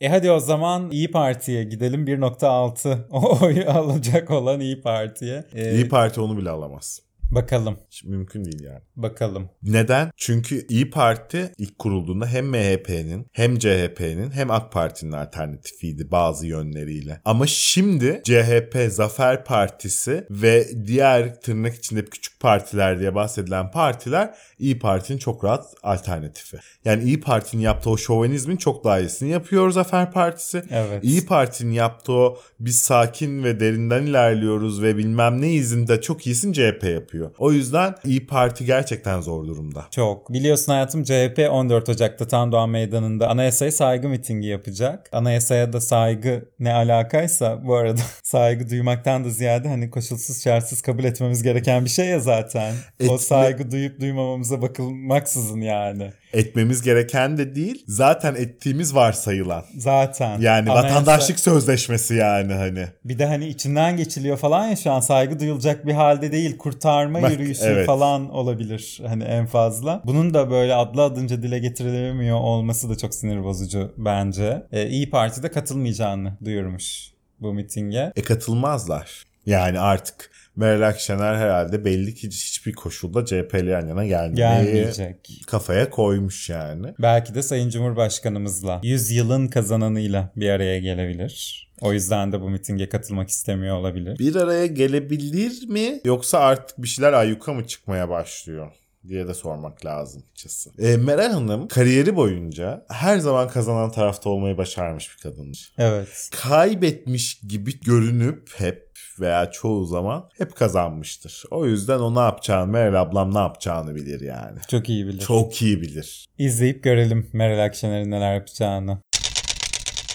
[0.00, 5.44] E hadi o zaman İyi Parti'ye gidelim 1.6 o oyu alacak olan İyi Parti'ye.
[5.54, 7.00] E, İyi Parti onu bile alamaz.
[7.32, 8.80] Bakalım Hiç mümkün değil yani.
[8.96, 9.50] bakalım.
[9.62, 10.10] Neden?
[10.16, 17.20] Çünkü İyi Parti ilk kurulduğunda hem MHP'nin hem CHP'nin hem AK Parti'nin alternatifiydi bazı yönleriyle.
[17.24, 24.78] Ama şimdi CHP, Zafer Partisi ve diğer tırnak içinde küçük partiler diye bahsedilen partiler İyi
[24.78, 26.56] Parti'nin çok rahat alternatifi.
[26.84, 30.62] Yani İyi Parti'nin yaptığı o şovenizmin çok daha iyisini yapıyor Zafer Partisi.
[30.70, 31.04] Evet.
[31.04, 36.52] İyi Parti'nin yaptığı o biz sakin ve derinden ilerliyoruz ve bilmem ne izinde çok iyisin
[36.52, 37.21] CHP yapıyor.
[37.38, 39.86] O yüzden İyi Parti gerçekten zor durumda.
[39.90, 40.32] Çok.
[40.32, 45.08] Biliyorsun hayatım CHP 14 Ocak'ta Tandoğan Meydanı'nda anayasaya saygı mitingi yapacak.
[45.12, 51.04] Anayasaya da saygı ne alakaysa bu arada saygı duymaktan da ziyade hani koşulsuz şartsız kabul
[51.04, 52.74] etmemiz gereken bir şey ya zaten.
[53.00, 56.12] O Etme- saygı duyup duymamamıza bakılmaksızın yani.
[56.32, 59.64] Etmemiz gereken de değil zaten ettiğimiz varsayılan.
[59.78, 60.40] Zaten.
[60.40, 62.86] Yani Anayasa- vatandaşlık sözleşmesi yani hani.
[63.04, 67.22] Bir de hani içinden geçiliyor falan ya şu an saygı duyulacak bir halde değil kurtarma
[67.22, 67.86] Bak, yürüyüşü evet.
[67.86, 70.02] falan olabilir hani en fazla.
[70.04, 74.62] Bunun da böyle adlı adınca dile getirilemiyor olması da çok sinir bozucu bence.
[74.72, 78.12] Ee, İyi Parti de katılmayacağını duyurmuş bu mitinge.
[78.16, 79.24] E katılmazlar.
[79.46, 85.42] Yani artık Meral Akşener herhalde belli ki hiçbir koşulda CHP ile yan yana gelmeyi Gelmeyecek.
[85.46, 86.94] kafaya koymuş yani.
[86.98, 91.68] Belki de Sayın Cumhurbaşkanımızla 100 yılın kazananıyla bir araya gelebilir.
[91.80, 94.18] O yüzden de bu mitinge katılmak istemiyor olabilir.
[94.18, 98.72] Bir araya gelebilir mi yoksa artık bir şeyler ayyuka mı çıkmaya başlıyor?
[99.08, 100.70] diye de sormak lazım açıkçası.
[100.78, 105.72] E, Meral Hanım kariyeri boyunca her zaman kazanan tarafta olmayı başarmış bir kadındır.
[105.78, 106.30] Evet.
[106.42, 111.42] Kaybetmiş gibi görünüp hep veya çoğu zaman hep kazanmıştır.
[111.50, 114.58] O yüzden o ne yapacağını, Meral ablam ne yapacağını bilir yani.
[114.68, 115.20] Çok iyi bilir.
[115.20, 116.26] Çok iyi bilir.
[116.38, 118.98] İzleyip görelim Meral Akşener'in neler yapacağını.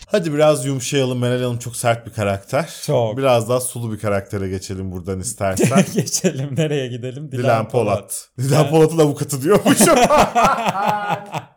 [0.10, 1.20] Hadi biraz yumuşayalım.
[1.20, 2.74] Meral Hanım çok sert bir karakter.
[2.86, 3.18] Çok.
[3.18, 5.86] Biraz daha sulu bir karaktere geçelim buradan istersen.
[5.94, 7.32] Geçelim nereye gidelim?
[7.32, 8.30] Dilan Polat.
[8.38, 9.96] Dilan Polat'ın avukatı diyormuşum.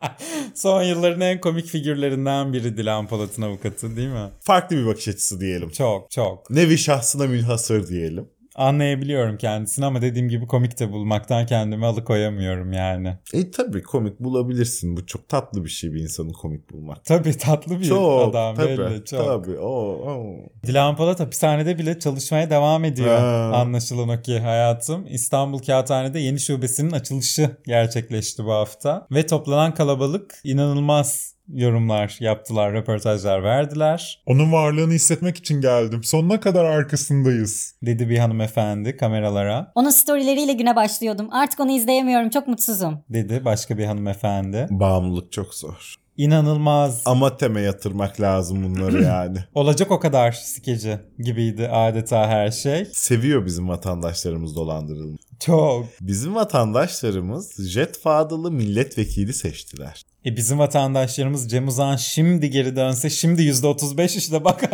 [0.55, 4.31] Son yılların en komik figürlerinden biri Dilan Polat'ın avukatı değil mi?
[4.41, 5.71] Farklı bir bakış açısı diyelim.
[5.71, 6.51] Çok çok.
[6.51, 8.29] Nevi şahsına münhasır diyelim.
[8.57, 13.19] Anlayabiliyorum kendisini ama dediğim gibi komik de bulmaktan kendimi alıkoyamıyorum yani.
[13.35, 14.97] E tabii komik bulabilirsin.
[14.97, 17.05] Bu çok tatlı bir şey bir insanın komik bulmak.
[17.05, 18.79] Tabii tatlı bir Çok adam tabii.
[18.79, 19.25] belli çok.
[19.27, 19.59] Tabii.
[19.59, 20.37] Oo, oo.
[20.67, 23.19] Dilan Polat hapishanede bile çalışmaya devam ediyor.
[23.19, 23.51] Ha.
[23.55, 25.07] Anlaşılan o ki hayatım.
[25.11, 29.07] İstanbul Kağıthane'de yeni şubesinin açılışı gerçekleşti bu hafta.
[29.11, 34.23] Ve toplanan kalabalık inanılmaz yorumlar yaptılar, röportajlar verdiler.
[34.27, 36.05] Onun varlığını hissetmek için geldim.
[36.05, 37.75] Sonuna kadar arkasındayız.
[37.83, 39.73] Dedi bir hanımefendi kameralara.
[39.75, 41.29] Onun storyleriyle güne başlıyordum.
[41.33, 42.31] Artık onu izleyemiyorum.
[42.31, 42.99] Çok mutsuzum.
[43.09, 44.67] Dedi başka bir hanımefendi.
[44.71, 45.95] Bağımlılık çok zor.
[46.17, 47.03] İnanılmaz.
[47.05, 49.39] Ama teme yatırmak lazım bunları yani.
[49.55, 52.85] Olacak o kadar skeci gibiydi adeta her şey.
[52.93, 55.19] Seviyor bizim vatandaşlarımız dolandırılmayı.
[55.41, 55.87] Çok.
[56.01, 60.03] Bizim vatandaşlarımız Jet Fadıl'ı milletvekili seçtiler.
[60.27, 64.63] E bizim vatandaşlarımız Cem Uzan şimdi geri dönse şimdi %35 işte bak.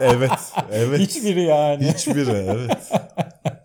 [0.00, 0.30] Evet,
[0.72, 1.00] evet.
[1.00, 1.92] Hiçbiri yani.
[1.92, 2.92] Hiçbiri, evet.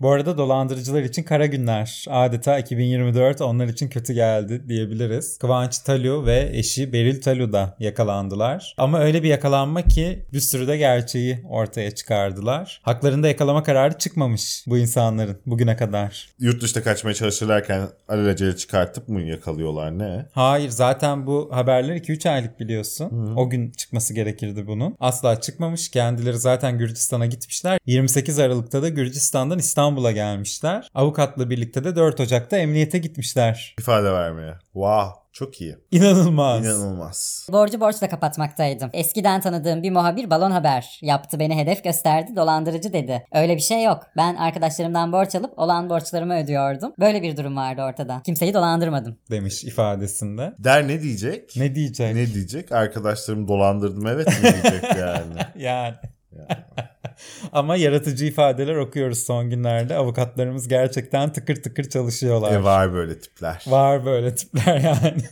[0.00, 2.04] Bu arada dolandırıcılar için kara günler.
[2.10, 5.38] Adeta 2024 onlar için kötü geldi diyebiliriz.
[5.38, 8.74] Kıvanç Talu ve eşi Beril Talu da yakalandılar.
[8.78, 12.80] Ama öyle bir yakalanma ki bir sürü de gerçeği ortaya çıkardılar.
[12.82, 16.28] Haklarında yakalama kararı çıkmamış bu insanların bugüne kadar.
[16.38, 20.26] Yurt dışına kaçmaya çalışırlarken alelacele çıkartıp mı yakalıyorlar ne?
[20.32, 23.34] Hayır zaten bu haberler 2-3 aylık biliyorsun.
[23.36, 24.96] O gün çıkması gerekirdi bunun.
[25.00, 25.90] Asla çıkmamış.
[25.90, 27.78] Kendileri zaten Gürcistan'a gitmişler.
[27.86, 30.88] 28 Aralık'ta da Gürcistan'dan İstanbul'a İstanbul'a gelmişler.
[30.94, 33.74] Avukatla birlikte de 4 Ocak'ta emniyete gitmişler.
[33.78, 34.54] İfade vermeye.
[34.72, 35.26] Wow.
[35.32, 35.76] Çok iyi.
[35.90, 36.64] İnanılmaz.
[36.64, 37.46] İnanılmaz.
[37.52, 38.90] Borcu borçla kapatmaktaydım.
[38.92, 43.26] Eskiden tanıdığım bir muhabir balon haber yaptı beni hedef gösterdi dolandırıcı dedi.
[43.32, 44.02] Öyle bir şey yok.
[44.16, 46.92] Ben arkadaşlarımdan borç alıp olan borçlarımı ödüyordum.
[46.98, 48.22] Böyle bir durum vardı ortada.
[48.26, 49.18] Kimseyi dolandırmadım.
[49.30, 50.54] demiş ifadesinde.
[50.58, 51.56] Der ne diyecek?
[51.56, 52.14] Ne diyecek?
[52.14, 52.72] Ne diyecek?
[52.72, 55.36] Arkadaşlarımı dolandırdım evet mi diyecek yani.
[55.58, 55.94] Yani.
[57.52, 59.96] Ama yaratıcı ifadeler okuyoruz son günlerde.
[59.96, 62.52] Avukatlarımız gerçekten tıkır tıkır çalışıyorlar.
[62.52, 63.64] e var böyle tipler.
[63.66, 65.22] Var böyle tipler yani.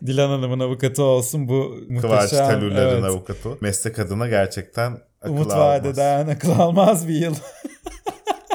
[0.06, 2.48] Dilan Hanım'ın avukatı olsun bu Kıvanç muhteşem.
[2.48, 3.48] Telurler'in evet, avukatı.
[3.60, 5.84] Meslek adına gerçekten akıl Umut almaz.
[5.84, 7.34] vadeden akıl almaz bir yıl.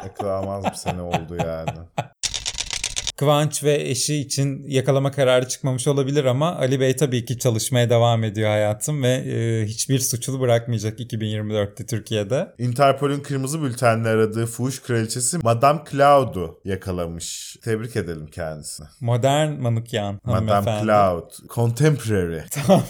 [0.06, 1.70] Akıl almaz bir sene oldu yani.
[3.20, 8.24] Kıvanç ve eşi için yakalama kararı çıkmamış olabilir ama Ali Bey tabii ki çalışmaya devam
[8.24, 12.54] ediyor hayatım ve e, hiçbir suçlu bırakmayacak 2024'te Türkiye'de.
[12.60, 17.58] Interpol'ün kırmızı bültenle aradığı fuhuş kraliçesi Madame Claude'u yakalamış.
[17.64, 18.88] Tebrik edelim kendisini.
[19.02, 20.86] Modern manukyan Madame hanımefendi.
[20.86, 21.34] Claude.
[21.50, 22.40] Contemporary.
[22.52, 22.84] Tamam.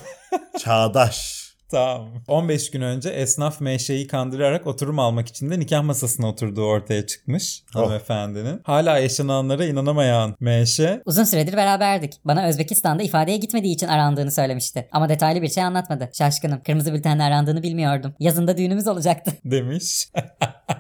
[0.60, 1.49] Çağdaş.
[1.72, 2.10] Tamam.
[2.28, 7.64] 15 gün önce esnaf meşeyi kandırarak oturum almak için de nikah masasına oturduğu ortaya çıkmış
[7.76, 7.80] Oh.
[7.80, 8.62] hanımefendinin.
[8.64, 12.14] Hala yaşananlara inanamayan meşe Uzun süredir beraberdik.
[12.26, 14.88] Bana Özbekistan'da ifadeye gitmediği için arandığını söylemişti.
[14.92, 16.10] Ama detaylı bir şey anlatmadı.
[16.14, 16.62] Şaşkınım.
[16.64, 18.14] Kırmızı bültenle arandığını bilmiyordum.
[18.20, 19.32] Yazında düğünümüz olacaktı.
[19.46, 20.08] demiş.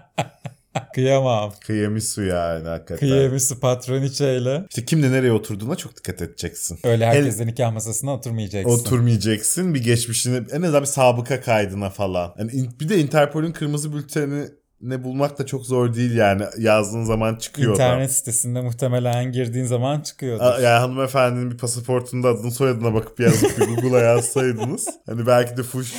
[1.03, 1.53] Kıyamam.
[1.67, 2.99] Kıyamisu yani hakikaten.
[2.99, 4.65] Kıyamisi patroniçeyle.
[4.69, 6.79] İşte kimle nereye oturduğuna çok dikkat edeceksin.
[6.83, 8.71] Öyle herkesle nikah masasına oturmayacaksın.
[8.71, 12.33] Oturmayacaksın bir geçmişini en azından bir sabıka kaydına falan.
[12.39, 14.45] Yani bir de Interpol'ün kırmızı bülteni
[14.81, 20.01] ne bulmak da çok zor değil yani yazdığın zaman çıkıyor İnternet sitesinde muhtemelen girdiğin zaman
[20.01, 20.43] çıkıyordur.
[20.43, 20.53] da.
[20.55, 25.63] A- Yani hanımefendinin bir pasaportunda adını soyadına bakıp yazıp bir Google'a yazsaydınız hani belki de
[25.63, 25.93] fuş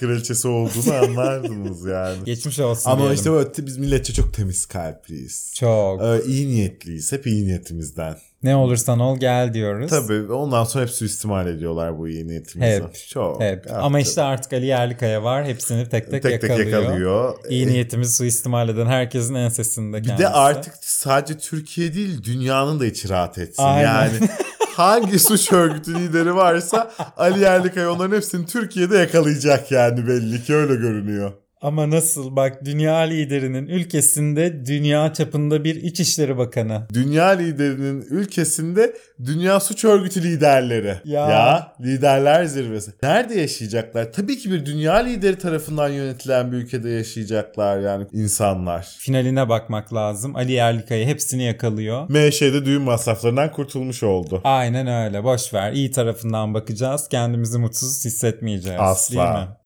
[0.00, 2.24] kraliçesi olduğunu anlardınız yani.
[2.24, 3.16] Geçmiş olsun Ama diyelim.
[3.16, 5.52] işte böyle biz milletçe çok temiz kalpliyiz.
[5.54, 6.02] Çok.
[6.02, 7.12] Ee, iyi niyetliyiz.
[7.12, 8.16] Hep iyi niyetimizden.
[8.46, 9.90] Ne olursan ol gel diyoruz.
[9.90, 12.72] Tabii ondan sonra hep suistimal ediyorlar bu iyi niyetimizi.
[12.82, 13.40] Hep, Çok.
[13.40, 13.64] Hep.
[13.72, 15.44] Ama işte artık Ali Yerlikaya var.
[15.44, 16.82] Hepsini tek tek, tek tek yakalıyor.
[16.82, 17.34] yakalıyor.
[17.48, 20.22] İyi Ee, niyetimizi suistimal eden herkesin ensesinde Bir kendisi.
[20.22, 23.62] de artık sadece Türkiye değil dünyanın da içi rahat etsin.
[23.62, 23.82] Aynen.
[23.94, 24.12] Yani
[24.76, 30.74] hangi suç örgütü lideri varsa Ali Yerlikaya onların hepsini Türkiye'de yakalayacak yani belli ki öyle
[30.74, 31.32] görünüyor.
[31.60, 36.86] Ama nasıl bak dünya liderinin ülkesinde dünya çapında bir İçişleri Bakanı.
[36.94, 40.96] Dünya liderinin ülkesinde dünya suç örgütü liderleri.
[41.04, 41.72] Ya.
[41.80, 42.90] liderler zirvesi.
[43.02, 44.12] Nerede yaşayacaklar?
[44.12, 48.96] Tabii ki bir dünya lideri tarafından yönetilen bir ülkede yaşayacaklar yani insanlar.
[48.98, 50.36] Finaline bakmak lazım.
[50.36, 52.10] Ali Yerlikaya hepsini yakalıyor.
[52.10, 54.40] MŞ'de düğün masraflarından kurtulmuş oldu.
[54.44, 55.24] Aynen öyle.
[55.24, 55.72] Boş ver.
[55.72, 57.08] İyi tarafından bakacağız.
[57.08, 58.80] Kendimizi mutsuz hissetmeyeceğiz.
[58.80, 59.16] Asla.
[59.16, 59.56] Değil mi?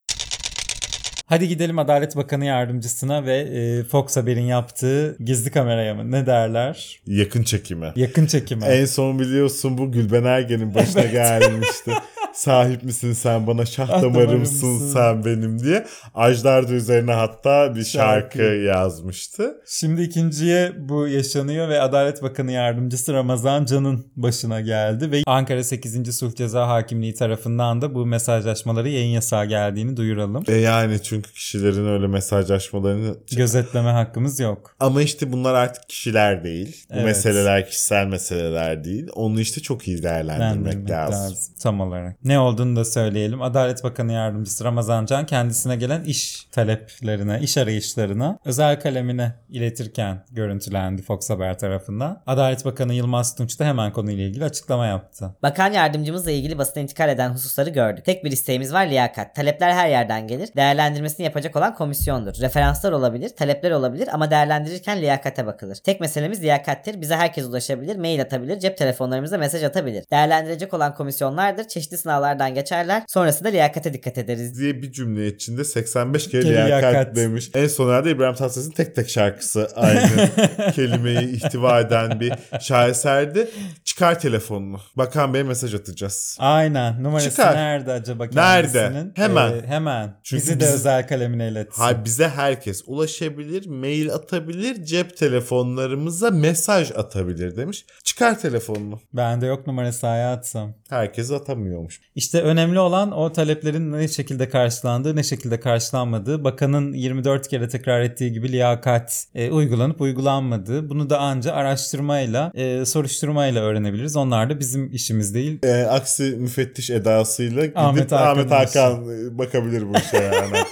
[1.31, 6.11] Hadi gidelim Adalet Bakanı Yardımcısına ve e, Fox Haber'in yaptığı gizli kameraya mı?
[6.11, 7.01] Ne derler?
[7.07, 7.93] Yakın çekimi.
[7.97, 8.67] Yakın çekime.
[8.67, 11.13] En son biliyorsun bu Gülben Ergen'in başına Evet.
[11.13, 11.93] gelmişti.
[12.35, 15.87] Sahip misin sen bana şah Ah damarımsın sen benim diye.
[16.15, 18.43] Ajdar da üzerine hatta bir şarkı, Şarkı.
[18.55, 19.55] yazmıştı.
[19.67, 26.17] Şimdi ikinciye bu yaşanıyor ve Adalet Bakanı Yardımcısı Ramazan Can'ın başına geldi ve Ankara 8.
[26.19, 30.45] Sulh Ceza Hakimliği tarafından da bu mesajlaşmaları yayın yasağı geldiğini duyuralım.
[30.49, 33.17] E yani çünkü kişilerin öyle mesajlaşmalarını...
[33.37, 34.77] Gözetleme hakkımız yok.
[34.81, 36.85] Ama işte bunlar artık kişiler değil.
[36.91, 37.05] Bu Evet.
[37.05, 39.09] meseleler kişisel meseleler değil.
[39.15, 41.15] Onu işte çok iyi değerlendirmek Değerlendirmek lazım.
[41.25, 41.55] lazım.
[41.63, 42.17] Tam olarak.
[42.31, 43.43] Ne olduğunu da söyleyelim.
[43.43, 51.03] Adalet Bakanı Yardımcısı Ramazan Can kendisine gelen iş taleplerine, iş arayışlarına özel kalemine iletirken görüntülendi
[51.03, 52.23] Fox Haber tarafından.
[52.27, 55.37] Adalet Bakanı Yılmaz Tunç da hemen konuyla ilgili açıklama yaptı.
[55.43, 58.05] Bakan yardımcımızla ilgili basına intikal eden hususları gördük.
[58.05, 59.35] Tek bir isteğimiz var liyakat.
[59.35, 60.49] Talepler her yerden gelir.
[60.57, 62.35] Değerlendirmesini yapacak olan komisyondur.
[62.41, 65.77] Referanslar olabilir, talepler olabilir ama değerlendirirken liyakate bakılır.
[65.77, 67.01] Tek meselemiz liyakattir.
[67.01, 70.05] Bize herkes ulaşabilir, mail atabilir, cep telefonlarımıza mesaj atabilir.
[70.11, 71.69] Değerlendirecek olan komisyonlardır.
[71.69, 73.03] Çeşitli sınavlardan geçerler.
[73.09, 74.59] Sonrasında liyakate dikkat ederiz.
[74.59, 77.17] diye bir cümle içinde 85 kere liyakat, liyakat.
[77.17, 77.51] demiş.
[77.55, 80.29] En son herhalde İbrahim Tatlıses'in tek tek şarkısı aynı
[80.75, 83.51] kelimeyi ihtiva eden bir şaheserdi.
[83.91, 84.81] Çıkar telefonunu.
[84.97, 86.37] Bakan Bey mesaj atacağız.
[86.41, 87.03] Aynen.
[87.05, 87.55] Numarası Çıkar.
[87.57, 88.73] nerede acaba Nerede?
[88.73, 89.13] kendisinin?
[89.17, 89.53] Hemen.
[89.53, 90.17] Ee, hemen.
[90.23, 91.83] Çünkü Bizi de biz- özel kalemine iletsin.
[91.83, 97.85] Hayır bize herkes ulaşabilir, mail atabilir, cep telefonlarımıza mesaj atabilir demiş.
[98.05, 99.01] Çıkar telefonunu.
[99.13, 100.75] Bende yok numarası hayatım.
[100.91, 102.01] Herkes atamıyormuş.
[102.15, 106.45] İşte önemli olan o taleplerin ne şekilde karşılandığı, ne şekilde karşılanmadığı.
[106.45, 110.91] Bakanın 24 kere tekrar ettiği gibi liyakat e, uygulanıp uygulanmadığı.
[110.91, 114.17] Bunu da anca araştırmayla, e, soruşturmayla öğrenebiliriz.
[114.17, 115.59] Onlar da bizim işimiz değil.
[115.63, 120.57] Ee, aksi müfettiş edasıyla gidip Ahmet Ahmet Hakan'ın Hakan, e, bakabilir bu işe yani.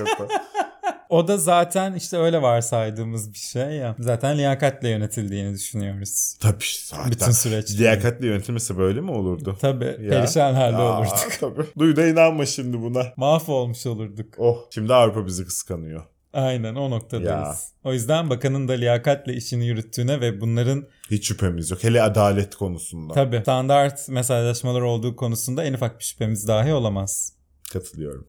[1.09, 3.97] O da zaten işte öyle varsaydığımız bir şey ya.
[3.99, 6.37] Zaten liyakatle yönetildiğini düşünüyoruz.
[6.40, 7.11] Tabii zaten.
[7.11, 7.79] Bütün süreç.
[7.79, 9.57] Liyakatli yönetilmesi böyle mi olurdu?
[9.61, 10.11] Tabii Ya.
[10.11, 11.33] perişan halde Aa, olurduk.
[11.40, 11.62] Tabii.
[11.79, 13.03] Duy da inanma şimdi buna.
[13.16, 14.35] Mahvolmuş olurduk.
[14.38, 16.03] Oh şimdi Avrupa bizi kıskanıyor.
[16.38, 17.29] Aynen o noktadayız.
[17.31, 17.55] Ya.
[17.85, 21.85] O yüzden bakanın da liyakatle işini yürüttüğüne ve bunların Hiç şüphemiz yok.
[21.85, 23.14] Hele adalet konusunda.
[23.14, 27.33] tabii standart mesajlaşmalar olduğu konusunda en ufak bir şüphemiz dahi olamaz.
[27.72, 28.27] Katılıyorum.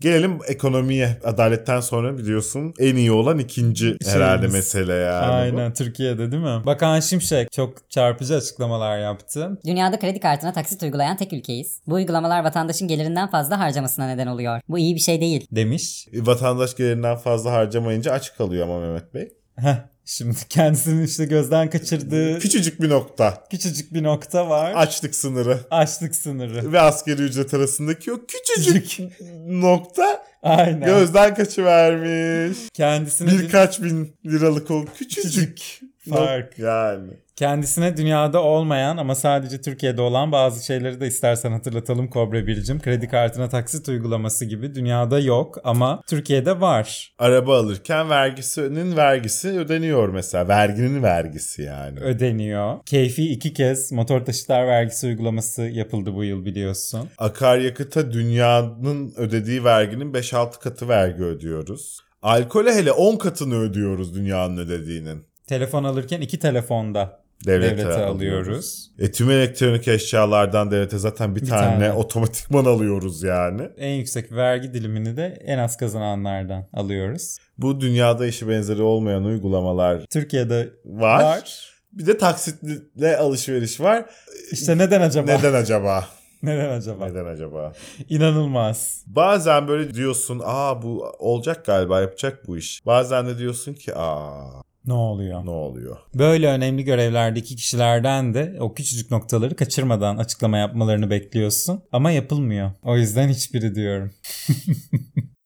[0.00, 1.18] Gelelim ekonomiye.
[1.24, 4.52] Adaletten sonra biliyorsun en iyi olan ikinci herhalde Şeyimiz.
[4.52, 5.52] mesele yani.
[5.52, 5.58] bu.
[5.58, 6.66] Aynen Türkiye'de değil mi?
[6.66, 9.58] Bakan Şimşek çok çarpıcı açıklamalar yaptı.
[9.66, 11.80] Dünyada kredi kartına taksit uygulayan tek ülkeyiz.
[11.86, 14.60] Bu uygulamalar vatandaşın gelirinden fazla harcamasına neden oluyor.
[14.68, 15.46] Bu iyi bir şey değil.
[15.52, 16.08] Demiş.
[16.14, 19.28] Vatandaş gelirinden fazla harcamayınca açık kalıyor ama Mehmet Bey.
[19.56, 19.76] Heh,
[20.08, 23.44] şimdi kendisinin işte gözden kaçırdığı Küçücük bir nokta.
[23.50, 24.72] küçücük bir nokta var.
[24.76, 25.60] Açlık sınırı.
[25.70, 26.72] Açlık sınırı.
[26.72, 28.98] Ve asgari ücret arasındaki o küçücük
[29.46, 30.84] nokta Aynen.
[30.84, 32.58] gözden kaçıvermiş.
[32.74, 35.80] Kendisine Birkaç bin liralık o küçücük
[36.16, 36.58] fark.
[36.58, 37.10] Yani.
[37.38, 42.80] Kendisine dünyada olmayan ama sadece Türkiye'de olan bazı şeyleri de istersen hatırlatalım Kobra Biricim.
[42.80, 47.14] Kredi kartına taksit uygulaması gibi dünyada yok ama Türkiye'de var.
[47.18, 50.48] Araba alırken vergisinin vergisi ödeniyor mesela.
[50.48, 52.00] Verginin vergisi yani.
[52.00, 52.78] Ödeniyor.
[52.86, 57.08] Keyfi iki kez motor taşıtlar vergisi uygulaması yapıldı bu yıl biliyorsun.
[57.18, 62.00] Akaryakıta dünyanın ödediği verginin 5-6 katı vergi ödüyoruz.
[62.22, 65.24] Alkole hele 10 katını ödüyoruz dünyanın ödediğinin.
[65.48, 68.16] Telefon alırken iki telefonda Devlete, devlete, alıyoruz.
[68.16, 68.90] alıyoruz.
[68.98, 71.92] E tüm elektronik eşyalardan devlete zaten bir, Bir tane, tane.
[71.92, 73.62] otomatikman alıyoruz yani.
[73.78, 77.36] En yüksek vergi dilimini de en az kazananlardan alıyoruz.
[77.58, 81.22] Bu dünyada işi benzeri olmayan uygulamalar Türkiye'de var.
[81.24, 81.68] var.
[81.92, 84.04] Bir de taksitle alışveriş var.
[84.52, 85.32] İşte neden acaba?
[85.32, 86.04] Neden acaba?
[86.42, 87.06] Neden acaba?
[87.08, 87.72] Neden acaba?
[88.08, 89.04] İnanılmaz.
[89.06, 92.86] Bazen böyle diyorsun aa bu olacak galiba yapacak bu iş.
[92.86, 95.44] Bazen de diyorsun ki aa Ne oluyor?
[95.46, 95.96] ne oluyor?
[96.14, 101.82] Böyle önemli görevlerdeki kişilerden de o küçücük noktaları kaçırmadan açıklama yapmalarını bekliyorsun.
[101.92, 102.70] Ama yapılmıyor.
[102.82, 104.12] O yüzden hiçbiri diyorum.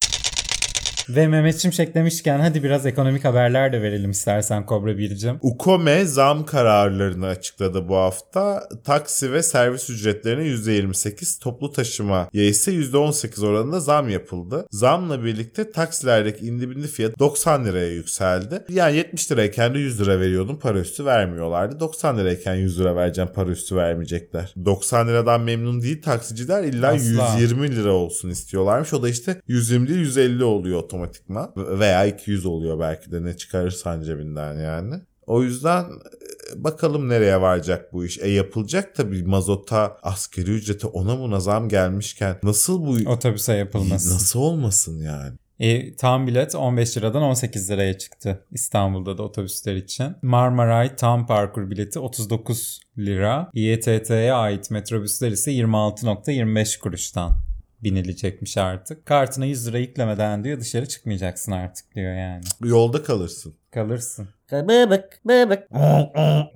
[1.09, 5.37] Ve Mehmet Şimşek demişken hadi biraz ekonomik haberler de verelim istersen Kobra Biricim.
[5.41, 8.63] Ukome zam kararlarını açıkladı bu hafta.
[8.83, 14.67] Taksi ve servis ücretlerine %28, toplu taşıma ise %18 oranında zam yapıldı.
[14.71, 18.63] Zamla birlikte taksilerdeki indi bindi fiyat 90 liraya yükseldi.
[18.69, 21.79] Yani 70 lirayken de 100 lira veriyordum para üstü vermiyorlardı.
[21.79, 24.53] 90 lirayken 100 lira vereceğim para üstü vermeyecekler.
[24.65, 27.37] 90 liradan memnun değil taksiciler illa Asla.
[27.39, 28.93] 120 lira olsun istiyorlarmış.
[28.93, 31.51] O da işte 120 değil 150 oluyor otomatikman.
[31.57, 34.95] Veya 200 oluyor belki de ne çıkarırsan cebinden yani.
[35.27, 38.19] O yüzden e, bakalım nereye varacak bu iş.
[38.19, 44.13] E yapılacak tabii mazota, askeri ücrete ona buna zam gelmişken nasıl bu Otobüse yapılması.
[44.13, 45.33] nasıl olmasın yani?
[45.59, 50.15] E, tam bilet 15 liradan 18 liraya çıktı İstanbul'da da otobüsler için.
[50.21, 53.49] Marmaray tam parkur bileti 39 lira.
[53.53, 57.31] İETT'ye ait metrobüsler ise 26.25 kuruştan
[57.83, 59.05] binilecekmiş artık.
[59.05, 62.43] Kartına 100 lira yüklemeden diyor dışarı çıkmayacaksın artık diyor yani.
[62.63, 63.53] Yolda kalırsın.
[63.71, 64.29] Kalırsın.
[64.51, 65.67] Bıbık bıbık.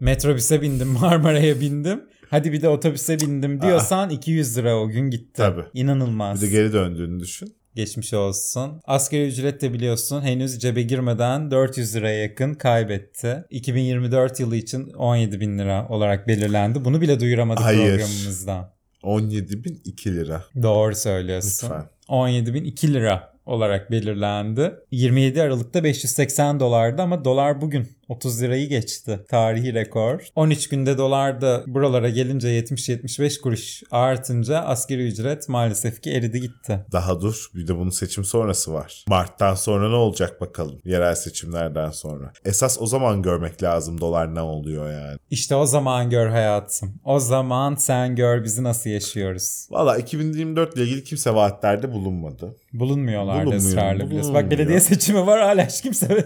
[0.01, 2.03] Metrobüse bindim Marmaray'a bindim.
[2.29, 5.33] Hadi bir de otobüse bindim diyorsan 200 lira o gün gitti.
[5.33, 5.63] Tabii.
[5.73, 6.41] İnanılmaz.
[6.41, 7.55] Bir de geri döndüğünü düşün.
[7.75, 8.81] Geçmiş olsun.
[8.85, 13.43] Asgari ücret de biliyorsun henüz cebe girmeden 400 liraya yakın kaybetti.
[13.49, 16.85] 2024 yılı için 17 bin lira olarak belirlendi.
[16.85, 17.79] Bunu bile duyuramadık Hayır.
[17.79, 18.76] programımızda.
[19.03, 20.43] 17.002 lira.
[20.61, 21.67] Doğru söylüyorsun.
[21.67, 21.85] Lütfen.
[22.07, 24.73] 17 bin 2 lira olarak belirlendi.
[24.91, 29.19] 27 Aralık'ta 580 dolardı ama dolar bugün 30 lirayı geçti.
[29.29, 30.19] Tarihi rekor.
[30.35, 36.85] 13 günde dolar da buralara gelince 70-75 kuruş artınca asgari ücret maalesef ki eridi gitti.
[36.91, 37.45] Daha dur.
[37.55, 39.05] Bir de bunun seçim sonrası var.
[39.07, 40.79] Mart'tan sonra ne olacak bakalım.
[40.85, 42.31] Yerel seçimlerden sonra.
[42.45, 45.17] Esas o zaman görmek lazım dolar ne oluyor yani.
[45.29, 46.93] İşte o zaman gör hayatım.
[47.03, 49.67] O zaman sen gör bizi nasıl yaşıyoruz.
[49.69, 52.55] Valla 2024 ile ilgili kimse vaatlerde bulunmadı.
[52.73, 54.33] Bulunmuyorlar Bulunmuyor, ısrarla biliyorsun.
[54.33, 54.59] Bak bulunmuyor.
[54.59, 56.25] belediye seçimi var hala hiç kimse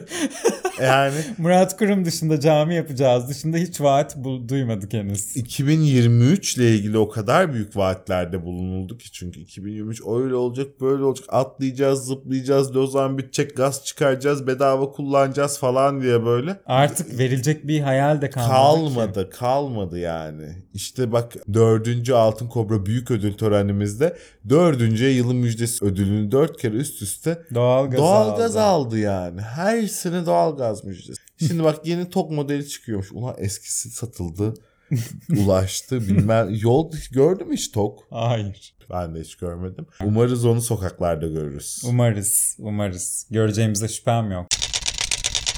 [0.82, 5.38] Yani Murat Kurum dışında cami yapacağız dışında hiç vaat bu, duymadık henüz.
[5.38, 11.26] 2023 ile ilgili o kadar büyük vaatlerde bulunuldu ki çünkü 2023 öyle olacak böyle olacak
[11.30, 18.22] atlayacağız zıplayacağız lozan bitecek gaz çıkaracağız bedava kullanacağız falan diye böyle Artık verilecek bir hayal
[18.22, 18.50] de kalmadı.
[18.50, 18.56] ki.
[18.96, 24.18] kalmadı kalmadı yani işte bak dördüncü altın kobra büyük ödül törenimizde
[24.50, 28.62] dördüncü yılın müjdesi ödülünü dört kere üst üste Doğalgaz, doğalgaz aldı.
[28.88, 34.54] aldı yani her sene doğalgaz müjdesi şimdi bak yeni tok modeli çıkıyormuş ulan eskisi satıldı
[35.38, 36.48] ulaştı bilmem.
[36.62, 38.08] Yol gördün mü hiç tok?
[38.10, 38.74] Hayır.
[38.90, 39.86] Ben de hiç görmedim.
[40.04, 41.82] Umarız onu sokaklarda görürüz.
[41.86, 42.56] Umarız.
[42.60, 43.28] Umarız.
[43.30, 44.48] Göreceğimize şüphem yok.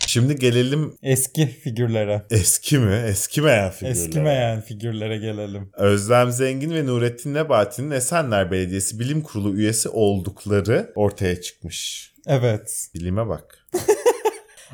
[0.07, 2.25] Şimdi gelelim Eski figürlere.
[2.31, 2.95] eski mi?
[3.07, 3.91] Eskimeyen figürlere.
[3.99, 5.69] Eskimeyen figürlere gelelim.
[5.73, 12.11] Özlem Zengin ve Nurettin Nebati'nin Esenler Belediyesi Bilim Kurulu üyesi oldukları ortaya çıkmış.
[12.27, 12.87] Evet.
[12.95, 13.67] Bilime bak.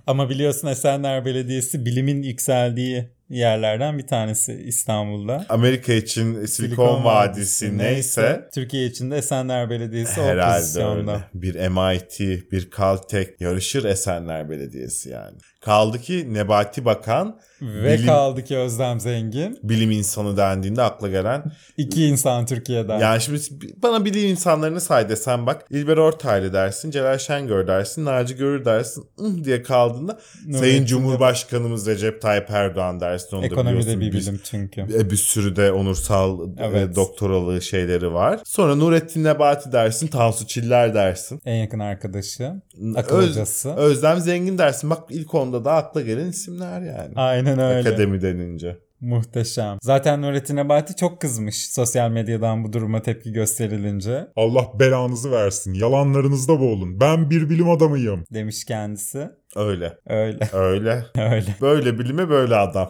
[0.08, 5.46] Ama biliyorsun Esenler Belediyesi bilimin yükseldiği yerlerden bir tanesi İstanbul'da.
[5.50, 11.12] Amerika için Silikon, Vadisi neyse Türkiye için de Esenler Belediyesi o herhalde pozisyonda.
[11.14, 11.24] öyle.
[11.34, 12.20] Bir MIT,
[12.52, 15.38] bir Caltech yarışır Esenler Belediyesi yani.
[15.62, 19.60] Kaldı ki Nebati Bakan Ve Bilim- kaldı ki Özlem Zengin.
[19.64, 21.44] bilim insanı dendiğinde akla gelen
[21.78, 23.00] iki insan Türkiye'den.
[23.00, 23.40] Yani şimdi
[23.84, 29.04] bana bilim insanlarını say desem bak İlber Ortaylı dersin, Celal Şengör dersin, Naci Görür dersin
[29.22, 30.20] ıh diye kaldığında
[30.60, 33.19] Sayın Cumhurbaşkanımız Recep Tayyip Erdoğan dersin.
[33.34, 34.02] Onu da Ekonomide biliyorsun.
[34.02, 34.82] bir bilim çünkü.
[34.82, 36.96] e, bir sürü de onursal e, Evet.
[36.96, 38.40] doktoralı şeyleri var.
[38.46, 41.42] Sonra Nurettin Nebati dersin, Tansu Çiller dersin.
[41.46, 42.52] En yakın arkadaşı.
[42.96, 43.70] Akıl Öz- hocası.
[43.74, 44.90] Özlem Zengin dersin.
[44.90, 47.14] Bak ilk onda da akla gelen isimler yani.
[47.16, 47.90] Aynen öyle.
[47.90, 48.78] Akademi denince.
[49.02, 49.78] Muhteşem.
[49.82, 54.28] Zaten Nurettin Nebati çok kızmış sosyal medyadan bu duruma tepki gösterilince.
[54.36, 55.74] Allah belanızı versin.
[55.74, 57.00] Yalanlarınızda boğulun.
[57.00, 58.24] Ben bir bilim adamıyım.
[58.34, 59.30] Demiş kendisi.
[59.56, 59.98] Öyle.
[60.08, 60.50] Öyle.
[60.54, 61.06] Öyle.
[61.32, 61.56] Öyle.
[61.62, 62.90] Böyle bilime böyle adam.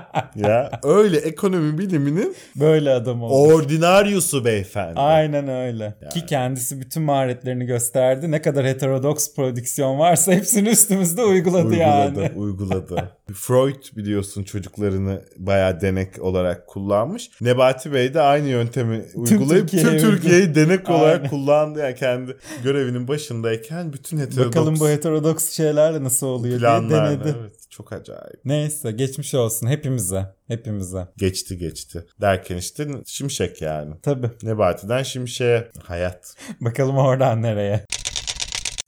[0.35, 3.33] ya öyle ekonomi biliminin Böyle adam oldu.
[3.33, 4.99] ordinaryusu beyefendi.
[4.99, 5.95] Aynen öyle.
[6.13, 8.31] Ki kendisi bütün maharetlerini gösterdi.
[8.31, 11.79] Ne kadar heterodoks prodüksiyon varsa hepsini üstümüzde uyguladı, Uyguladı,
[12.21, 12.31] yani.
[12.35, 13.09] uyguladı.
[13.33, 17.29] Freud biliyorsun çocuklarını bayağı denek olarak kullanmış.
[17.41, 21.29] Nebati Bey de aynı yöntemi uygulayıp tüm Türkiye'yi denek olarak Aynen.
[21.29, 21.79] kullandı.
[21.79, 27.35] Yani kendi görevinin başındayken bütün heterodoks Bakalım bu heterodoks şeylerle nasıl oluyor diye denedi.
[27.41, 28.39] Evet, çok acayip.
[28.45, 29.67] Neyse geçmiş olsun
[30.01, 30.35] hepimize.
[30.47, 31.07] Hepimize.
[31.17, 32.05] Geçti geçti.
[32.21, 33.95] Derken işte şimşek yani.
[34.03, 34.29] Tabii.
[34.43, 36.35] Nebati'den şimşeğe hayat.
[36.61, 37.85] Bakalım oradan nereye.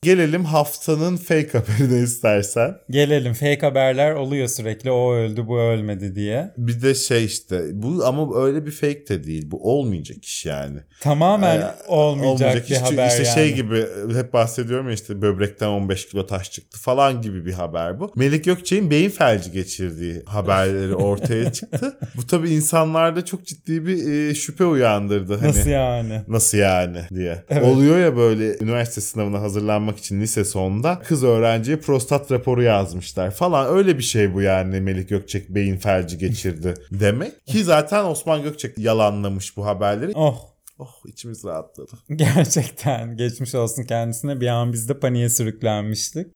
[0.03, 2.75] Gelelim haftanın fake haberine istersen.
[2.89, 6.51] Gelelim fake haberler oluyor sürekli o öldü bu ölmedi diye.
[6.57, 9.51] Bir de şey işte bu ama öyle bir fake de değil.
[9.51, 10.79] Bu olmayacak iş yani.
[11.01, 12.81] Tamamen Ee, olmayacak, bir iş.
[12.81, 13.33] haber İşte yani.
[13.35, 13.85] şey gibi
[14.15, 18.11] hep bahsediyorum ya işte böbrekten 15 kilo taş çıktı falan gibi bir haber bu.
[18.15, 21.97] Melik Gökçe'nin beyin felci geçirdiği haberleri ortaya çıktı.
[22.17, 25.35] Bu tabii insanlarda çok ciddi bir e, şüphe uyandırdı.
[25.37, 26.21] Hani, Nasıl yani?
[26.27, 27.43] Nasıl yani diye.
[27.49, 27.63] Evet.
[27.63, 33.75] Oluyor ya böyle üniversite sınavına hazırlanmak için lise sonunda kız öğrenciye prostat raporu yazmışlar falan.
[33.75, 37.45] Öyle bir şey bu yani Melik Gökçek beyin felci geçirdi demek.
[37.45, 40.11] Ki zaten Osman Gökçek yalanlamış bu haberleri.
[40.15, 41.91] Oh Oh içimiz rahatladı.
[42.15, 46.27] gerçekten geçmiş olsun kendisine bir an biz de paniğe sürüklenmiştik.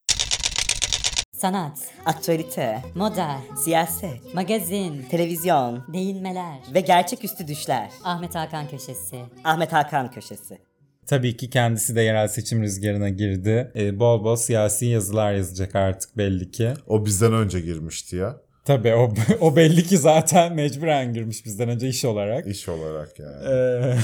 [1.37, 7.91] Sanat, Aktüelite, moda, siyaset, magazin, televizyon değinmeler, ve gerçeküstü düşler.
[8.03, 9.25] Ahmet Hakan köşesi.
[9.43, 10.57] Ahmet Hakan köşesi.
[11.07, 13.71] Tabii ki kendisi de yerel seçim rüzgarına girdi.
[13.75, 16.73] Ee, bol bol siyasi yazılar yazacak artık belli ki.
[16.87, 18.41] O bizden önce girmişti ya.
[18.67, 22.47] Tabii o, o belli ki zaten mecburen girmiş bizden önce iş olarak.
[22.47, 23.45] iş olarak yani.
[23.49, 23.97] Ee,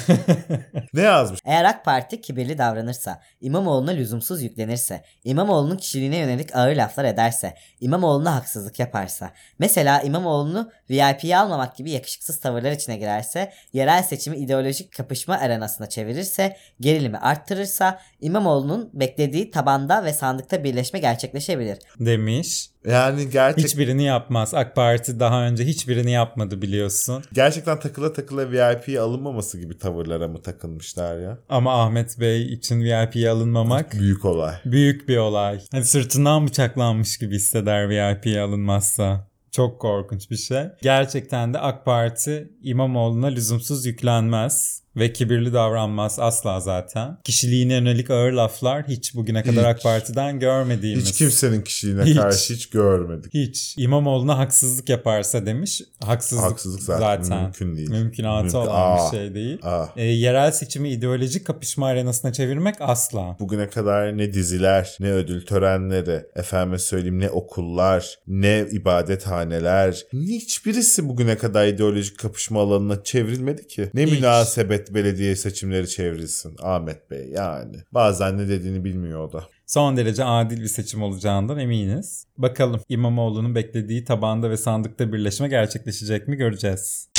[0.94, 1.40] Ne yazmış?
[1.46, 8.36] Eğer AK Parti kibirli davranırsa, İmamoğlu'na lüzumsuz yüklenirse, İmamoğlu'nun kişiliğine yönelik ağır laflar ederse, İmamoğlu'na
[8.36, 15.36] haksızlık yaparsa, mesela İmamoğlu'nu VIP'ye almamak gibi yakışıksız tavırlar içine girerse, yerel seçimi ideolojik kapışma
[15.36, 21.78] arenasına çevirirse, gerilimi arttırırsa, İmamoğlu'nun beklediği tabanda ve sandıkta birleşme gerçekleşebilir.
[22.00, 22.73] demiş.
[22.88, 24.54] Yani gerçek, Hiçbirini yapmaz.
[24.54, 27.24] AK Parti daha önce hiçbirini yapmadı biliyorsun.
[27.34, 31.38] gerçekten takıla takıla VIP'ye alınmaması gibi tavırlara mı takılmışlar ya?
[31.50, 34.56] Ama Ahmet Bey için VIP'ye alınmamak Büyük olay.
[34.66, 35.60] büyük bir olay.
[35.72, 39.28] Hani sırtından bıçaklanmış gibi hisseder VIP'ye alınmazsa.
[39.52, 40.64] Çok korkunç bir şey.
[40.82, 47.18] Gerçekten de AK Parti İmamoğlu'na lüzumsuz yüklenmez ve kibirli davranmaz asla zaten.
[47.24, 49.84] Kişiliğine yönelik ağır laflar hiç bugüne kadar AK Hiç.
[49.84, 51.06] Parti'den görmediğimiz.
[51.10, 52.18] Hiç kimsenin kişiliğine Hiç.
[52.18, 53.34] karşı hiç görmedik.
[53.34, 53.76] Hiç.
[53.78, 55.82] İmamoğlu'na haksızlık yaparsa demiş.
[56.06, 57.90] Haksızlık, Haksızlık zaten mümkün değil.
[57.90, 59.12] Mümkünatı Mümkün- olan Aa.
[59.12, 59.58] bir şey değil.
[59.96, 63.38] E, yerel seçimi ideolojik kapışma arenasına çevirmek asla.
[63.40, 71.38] Bugüne kadar ne diziler, ne ödül törenleri, efendime söyleyeyim ne okullar, ne ibadethaneler, hiçbirisi bugüne
[71.38, 73.90] kadar ideolojik kapışma alanına çevrilmedi ki.
[73.94, 74.12] Ne Hiç.
[74.12, 77.76] münasebet belediye seçimleri çevrilsin Ahmet Bey yani.
[77.92, 79.44] Bazen ne dediğini bilmiyor o da.
[79.66, 82.28] Son derece adil bir seçim olacağından eminiz.
[82.38, 87.10] Bakalım İmamoğlu'nun beklediği tabanda ve sandıkta birleşme gerçekleşecek mi göreceğiz.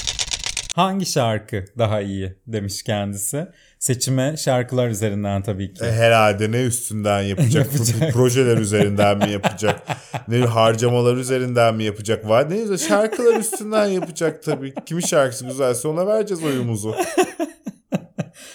[0.74, 3.46] Hangi şarkı daha iyi demiş kendisi.
[3.78, 5.84] Seçime şarkılar üzerinden tabii ki.
[5.84, 7.72] E, herhalde ne üstünden yapacak?
[7.72, 8.12] Yapacak.
[8.12, 9.82] Projeler üzerinden mi yapacak?
[10.28, 12.28] ne harcamalar üzerinden mi yapacak?
[12.28, 14.74] Var ne şarkılar üstünden yapacak tabii.
[14.86, 16.94] Kimin şarkısı güzelse ona vereceğiz oyumuzu.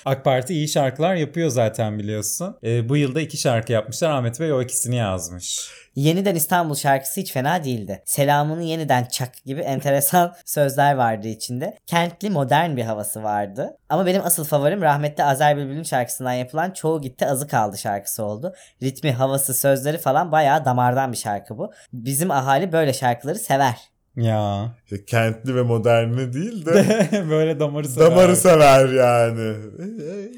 [0.06, 2.58] AK Parti iyi şarkılar yapıyor zaten biliyorsun.
[2.64, 4.10] Ee, bu yılda iki şarkı yapmışlar.
[4.10, 5.70] Ahmet Bey o ikisini yazmış.
[5.96, 8.04] Yeniden İstanbul şarkısı hiç fena değildi.
[8.06, 11.78] Selamını yeniden çak gibi enteresan sözler vardı içinde.
[11.88, 13.78] Kentli modern bir havası vardı.
[13.90, 18.54] Ama benim asıl favorim rahmetli Azer Bülbül'ün şarkısından yapılan Çoğu Gitti Azı Kaldı şarkısı oldu.
[18.84, 21.72] Ritmi, havası, sözleri falan bayağı damardan bir şarkı bu.
[21.94, 23.76] Bizim ahali böyle şarkıları sever.
[24.20, 24.76] Ya.
[24.84, 28.12] İşte kentli ve moderni değil de Böyle damarı sever.
[28.12, 29.56] damarı sever yani.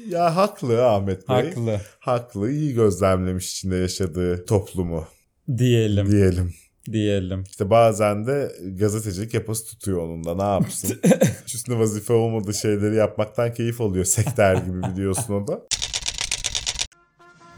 [0.08, 1.36] Ya haklı Ahmet Bey.
[1.36, 1.80] Haklı.
[1.98, 2.50] Haklı.
[2.50, 5.04] iyi gözlemlemiş içinde yaşadığı toplumu
[5.58, 6.10] Diyelim.
[6.10, 6.54] diyelim.
[6.92, 7.44] Diyelim.
[7.50, 11.00] İşte bazen de gazetecilik yapası tutuyor onun da ne yapsın.
[11.54, 14.04] Üstüne vazife olmadığı şeyleri yapmaktan keyif alıyor.
[14.04, 15.60] Sekter gibi biliyorsun o da.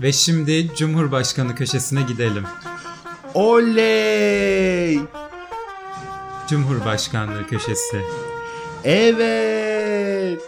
[0.03, 2.45] Ve şimdi Cumhurbaşkanı köşesine gidelim.
[3.35, 4.99] Oley!
[6.49, 8.01] Cumhurbaşkanlığı köşesi.
[8.85, 10.41] Evet!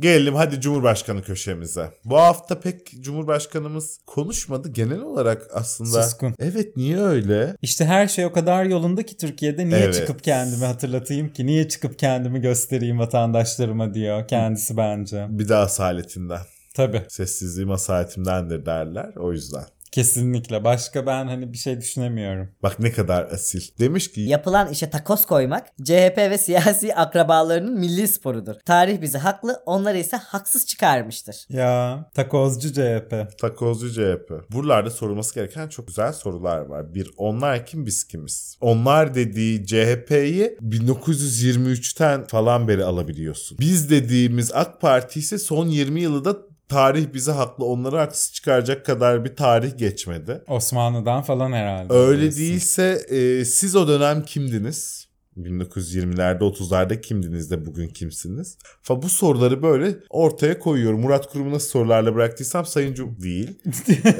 [0.00, 1.90] Gelelim hadi Cumhurbaşkanı köşemize.
[2.04, 6.02] Bu hafta pek Cumhurbaşkanımız konuşmadı genel olarak aslında.
[6.02, 6.34] Suskun.
[6.38, 7.56] Evet niye öyle?
[7.62, 9.94] İşte her şey o kadar yolunda ki Türkiye'de niye Evet.
[9.94, 11.46] çıkıp kendimi hatırlatayım ki?
[11.46, 15.26] Niye çıkıp kendimi göstereyim vatandaşlarıma diyor kendisi bence.
[15.30, 16.40] Bir de asaletinden.
[16.74, 19.64] Tabii Sessizliğim asaletimdendir derler o yüzden.
[19.92, 20.64] Kesinlikle.
[20.64, 22.48] Başka ben hani bir şey düşünemiyorum.
[22.62, 23.62] Bak ne kadar asil.
[23.78, 28.54] Demiş ki Yapılan işe takoz koymak CHP ve siyasi akrabalarının milli sporudur.
[28.64, 31.46] Tarih bizi haklı, onları ise haksız çıkarmıştır.
[31.48, 33.38] Ya takozcu CHP.
[33.38, 34.52] Takozcu CHP.
[34.52, 36.94] Buralarda sorulması gereken çok güzel sorular var.
[36.94, 38.56] Bir, onlar kim biz kimiz?
[38.60, 43.58] Onlar dediği CHP'yi 1923'ten falan beri alabiliyorsun.
[43.60, 48.86] Biz dediğimiz AK Parti ise son 20 yılı da tarih bizi haklı onları haksız çıkaracak
[48.86, 50.42] kadar bir tarih geçmedi.
[50.48, 51.94] Osmanlı'dan falan herhalde.
[51.94, 52.40] Öyle diyorsun.
[52.40, 55.01] değilse e, siz o dönem kimdiniz?
[55.38, 58.58] 1920'lerde 30'larda kimdiniz de bugün kimsiniz?
[58.82, 61.00] Fa bu soruları böyle ortaya koyuyorum.
[61.00, 63.58] Murat Kurum'u nasıl sorularla bıraktıysam Sayın Cum değil.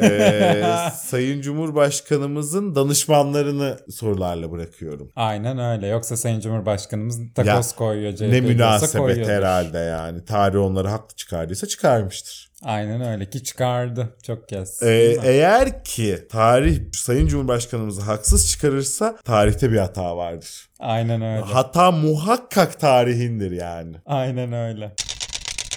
[0.03, 0.65] Ee,
[0.97, 5.13] Sayın Cumhurbaşkanımızın danışmanlarını sorularla bırakıyorum.
[5.17, 5.87] Aynen öyle.
[5.87, 8.13] Yoksa Sayın Cumhurbaşkanımız takoz Ya, koyuyor.
[8.13, 10.25] CHP ne münasebet herhalde yani.
[10.25, 12.52] Tarih onları haklı çıkardıysa çıkarmıştır.
[12.63, 14.83] Aynen öyle ki çıkardı çok kez.
[14.83, 20.69] Ee, eğer ki tarih Sayın Cumhurbaşkanımızı haksız çıkarırsa tarihte bir hata vardır.
[20.81, 21.41] Aynen öyle.
[21.45, 23.97] Hata muhakkak tarihindir yani.
[24.07, 24.93] Aynen öyle.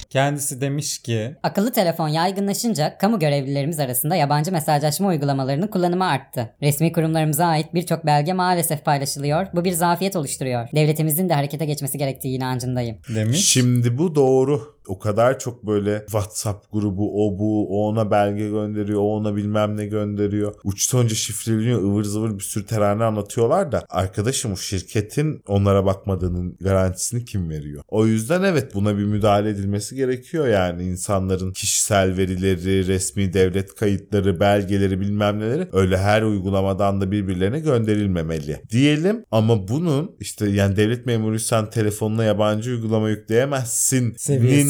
[0.10, 6.56] Kendisi demiş ki Akıllı telefon yaygınlaşınca kamu görevlilerimiz arasında yabancı mesajlaşma uygulamalarının kullanımı arttı.
[6.62, 9.48] Resmi kurumlarımıza ait birçok belge maalesef paylaşılıyor.
[9.54, 10.68] Bu bir zafiyet oluşturuyor.
[10.76, 12.98] Devletimizin de harekete geçmesi gerektiği inancındayım.
[13.16, 13.46] demiş.
[13.50, 14.75] Şimdi bu doğru.
[14.88, 19.78] O kadar çok böyle WhatsApp grubu o bu o ona belge gönderiyor o ona bilmem
[19.78, 20.54] ne gönderiyor.
[20.64, 26.58] Uçtan önce şifreleniyor ıvır zıvır bir sürü terane anlatıyorlar da arkadaşım o şirketin onlara bakmadığının
[26.62, 27.84] garantisini kim veriyor?
[27.88, 34.40] O yüzden evet buna bir müdahale edilmesi gerekiyor yani insanların kişisel verileri, resmi devlet kayıtları,
[34.40, 38.62] belgeleri bilmem neleri öyle her uygulamadan da birbirlerine gönderilmemeli.
[38.70, 44.14] Diyelim ama bunun işte yani devlet memuruysan telefonuna yabancı uygulama yükleyemezsin.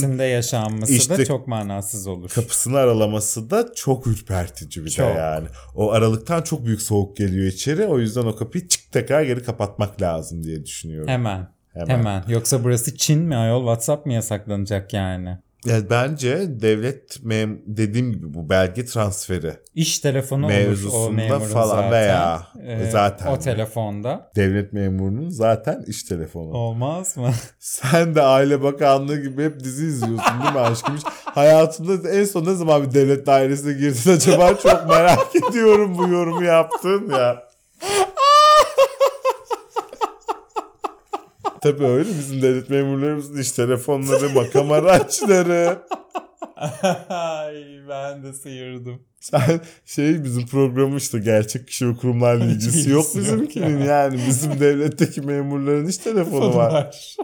[0.06, 2.30] Seviyesinde yaşanması işte da çok manasız olur.
[2.30, 5.16] kapısını aralaması da çok ürpertici bir Çok.
[5.16, 5.47] de yani.
[5.76, 7.86] O aralıktan çok büyük soğuk geliyor içeri.
[7.86, 11.08] O yüzden o kapıyı çık tekrar geri kapatmak lazım diye düşünüyorum.
[11.08, 11.47] Hemen.
[11.74, 11.89] Hemen.
[11.89, 12.24] Hemen.
[12.28, 13.60] Yoksa burası Çin mi ayol?
[13.62, 15.38] WhatsApp mı yasaklanacak yani?
[15.66, 21.66] Yani bence devlet mem dediğim gibi bu belge transferi İş telefonu olur o Mevzusunda falan
[21.68, 21.91] zaten.
[21.91, 24.32] veya Ee, zaten O telefonda.
[24.36, 26.49] devlet memurunun zaten iş telefonu.
[26.53, 27.32] Olmaz mı?
[27.59, 30.95] Sen de Aile Bakanlığı gibi hep dizi izliyorsun değil mi aşkım?
[30.97, 34.57] Hiç hayatında en son ne zaman bir devlet dairesine girdin acaba?
[34.57, 37.43] Çok merak ediyorum bu yorumu yaptın ya.
[41.66, 45.80] Tabii öyle bizim devlet memurlarımızın iş telefonları, makam araçları.
[47.09, 47.55] Ay
[47.89, 49.01] ben de sıyırdım.
[49.20, 53.86] Sen şey bizim programı işte gerçek kişi ve kurumlarla ilgisi yok bizimkinin ya.
[53.86, 54.20] yani.
[54.28, 57.16] Bizim devletteki memurların iş telefonu var.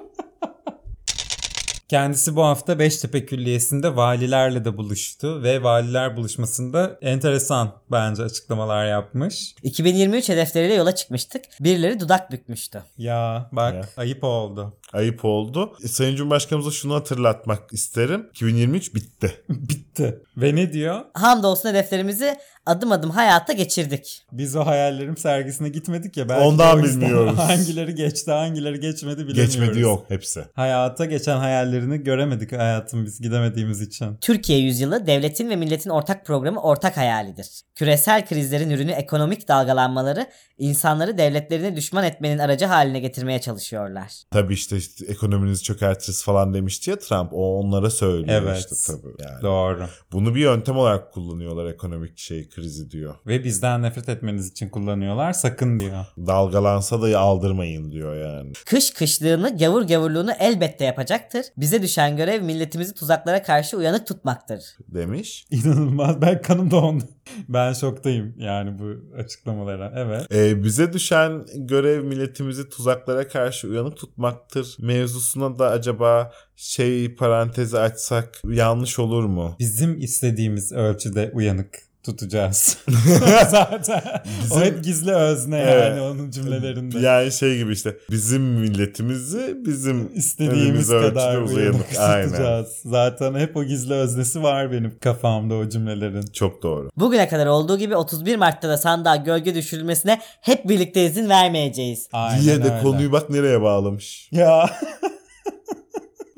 [1.91, 9.55] Kendisi bu hafta Beştepe Külliyesi'nde valilerle de buluştu ve valiler buluşmasında enteresan bence açıklamalar yapmış.
[9.63, 11.45] 2023 hedefleriyle yola çıkmıştık.
[11.59, 12.83] Birileri dudak bükmüştü.
[12.97, 13.81] Ya bak Ya.
[13.97, 14.73] ayıp oldu.
[14.93, 15.73] Ayıp oldu.
[15.83, 18.27] E, Sayın Cumhurbaşkanımıza şunu hatırlatmak isterim.
[18.29, 19.43] 2023 bitti.
[19.49, 20.23] Bitti.
[20.37, 21.01] Ve ne diyor?
[21.13, 24.23] Hamdolsun hedeflerimizi adım adım hayata geçirdik.
[24.31, 26.29] Biz o hayallerim sergisine gitmedik ya.
[26.29, 27.37] Belki Ondan bilmiyoruz.
[27.37, 29.55] Hangileri geçti hangileri geçmedi bilemiyoruz.
[29.55, 30.45] Geçmedi yok hepsi.
[30.53, 34.17] Hayata geçen hayallerini göremedik hayatım biz gidemediğimiz için.
[34.21, 37.61] Türkiye yüzyılı devletin ve milletin ortak programı ortak hayalidir.
[37.75, 44.11] Küresel krizlerin ürünü ekonomik dalgalanmaları insanları devletlerine düşman etmenin aracı haline getirmeye çalışıyorlar.
[44.31, 47.33] Tabii işte, işte ekonominizi çökertiriz falan demişti ya Trump.
[47.33, 48.57] O onlara söylüyor Evet.
[48.57, 49.13] işte tabii.
[49.29, 49.41] Yani.
[49.41, 49.87] Doğru.
[50.11, 53.15] Bunu bir yöntem olarak kullanıyorlar ekonomik şey krizi diyor.
[53.27, 55.33] Ve bizden nefret etmeniz için kullanıyorlar.
[55.33, 56.05] Sakın diyor.
[56.17, 58.51] Dalgalansa da aldırmayın diyor yani.
[58.65, 61.45] Kış kışlığını, gavur gavurluğunu elbette yapacaktır.
[61.57, 64.63] Bize düşen görev milletimizi tuzaklara karşı uyanık tutmaktır.
[64.87, 65.45] Demiş.
[65.51, 66.21] İnanılmaz.
[66.21, 67.03] Ben kanım dondu.
[67.49, 69.93] Ben şoktayım yani bu açıklamalara.
[69.95, 70.27] Evet.
[70.33, 78.41] Ee, bize düşen görev milletimizi tuzaklara karşı uyanık tutmaktır mevzusuna da acaba şey parantezi açsak
[78.49, 79.55] yanlış olur mu?
[79.59, 82.77] Bizim istediğimiz ölçüde uyanık tutacağız.
[83.49, 85.83] Zaten o Bizim- hep gizli özne Evet.
[85.83, 86.99] yani onun cümlelerinde.
[86.99, 92.25] Yani şey gibi işte bizim milletimizi bizim İstediğimiz kadar uyanık Aynen.
[92.29, 92.67] tutacağız.
[92.85, 96.25] Zaten hep o gizli öznesi var benim kafamda o cümlelerin.
[96.33, 96.89] Çok doğru.
[96.97, 102.07] Bugüne kadar olduğu gibi 31 Mart'ta da sandığa gölge düşürülmesine hep birlikte izin vermeyeceğiz.
[102.13, 102.81] Aynen Diye de öyle.
[102.83, 104.27] konuyu bak nereye bağlamış.
[104.31, 104.69] Ya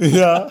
[0.16, 0.50] ya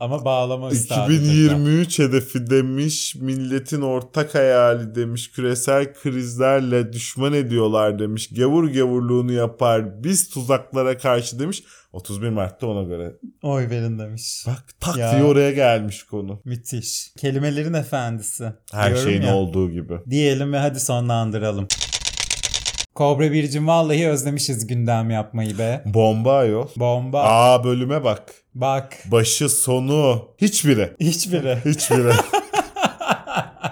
[0.00, 1.12] ama bağlama üstadı.
[1.12, 10.04] 2023 hedefi demiş, milletin ortak hayali demiş, küresel krizlerle düşman ediyorlar demiş, gavur gavurluğunu yapar,
[10.04, 11.62] biz tuzaklara karşı demiş.
[11.92, 13.12] 31 Mart'ta ona göre.
[13.42, 14.44] Oy verin demiş.
[14.46, 15.12] Bak tak Ya.
[15.12, 16.40] diye oraya gelmiş konu.
[16.44, 17.12] Müthiş.
[17.18, 18.52] Kelimelerin efendisi.
[18.72, 19.34] Her Diyorum şeyin ya.
[19.34, 19.94] olduğu gibi.
[20.10, 21.68] Diyelim ve hadi sonlandıralım.
[22.94, 25.82] Kobra Bircim vallahi özlemişiz gündem yapmayı be.
[25.86, 26.70] Bomba yok.
[26.76, 27.22] Bomba.
[27.22, 28.34] Aa bölüme bak.
[28.54, 28.98] Bak.
[29.04, 30.28] Başı sonu.
[30.38, 30.90] Hiçbiri.
[31.00, 31.58] Hiçbiri.
[31.64, 32.12] Hiçbiri.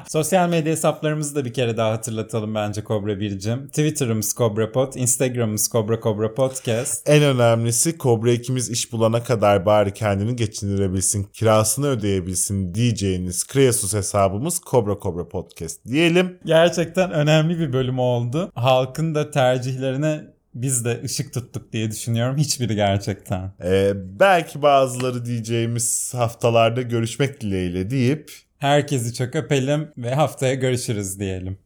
[0.09, 3.67] Sosyal medya hesaplarımızı da bir kere daha hatırlatalım bence Kobra Bircim.
[3.67, 7.09] Twitter'ımız Kobra Pod, Instagram'ımız Kobra Kobra Podcast.
[7.09, 14.59] en önemlisi Kobra ikimiz iş bulana kadar bari kendini geçindirebilsin, kirasını ödeyebilsin diyeceğiniz Kreasus hesabımız
[14.59, 16.39] Kobra Kobra Podcast diyelim.
[16.45, 18.53] Gerçekten önemli bir bölüm oldu.
[18.55, 20.21] Halkın da tercihlerine
[20.55, 22.37] biz de ışık tuttuk diye düşünüyorum.
[22.37, 23.53] Hiçbiri gerçekten.
[23.65, 31.59] Ee, belki bazıları diyeceğimiz haftalarda görüşmek dileğiyle deyip Herkesi çok öpelim ve haftaya görüşürüz diyelim.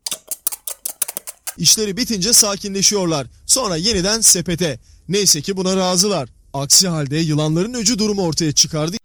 [1.59, 3.27] İşleri bitince sakinleşiyorlar.
[3.47, 4.79] Sonra yeniden sepete.
[5.09, 6.29] Neyse ki buna razılar.
[6.53, 8.97] Aksi halde yılanların öcü durumu ortaya çıkardı.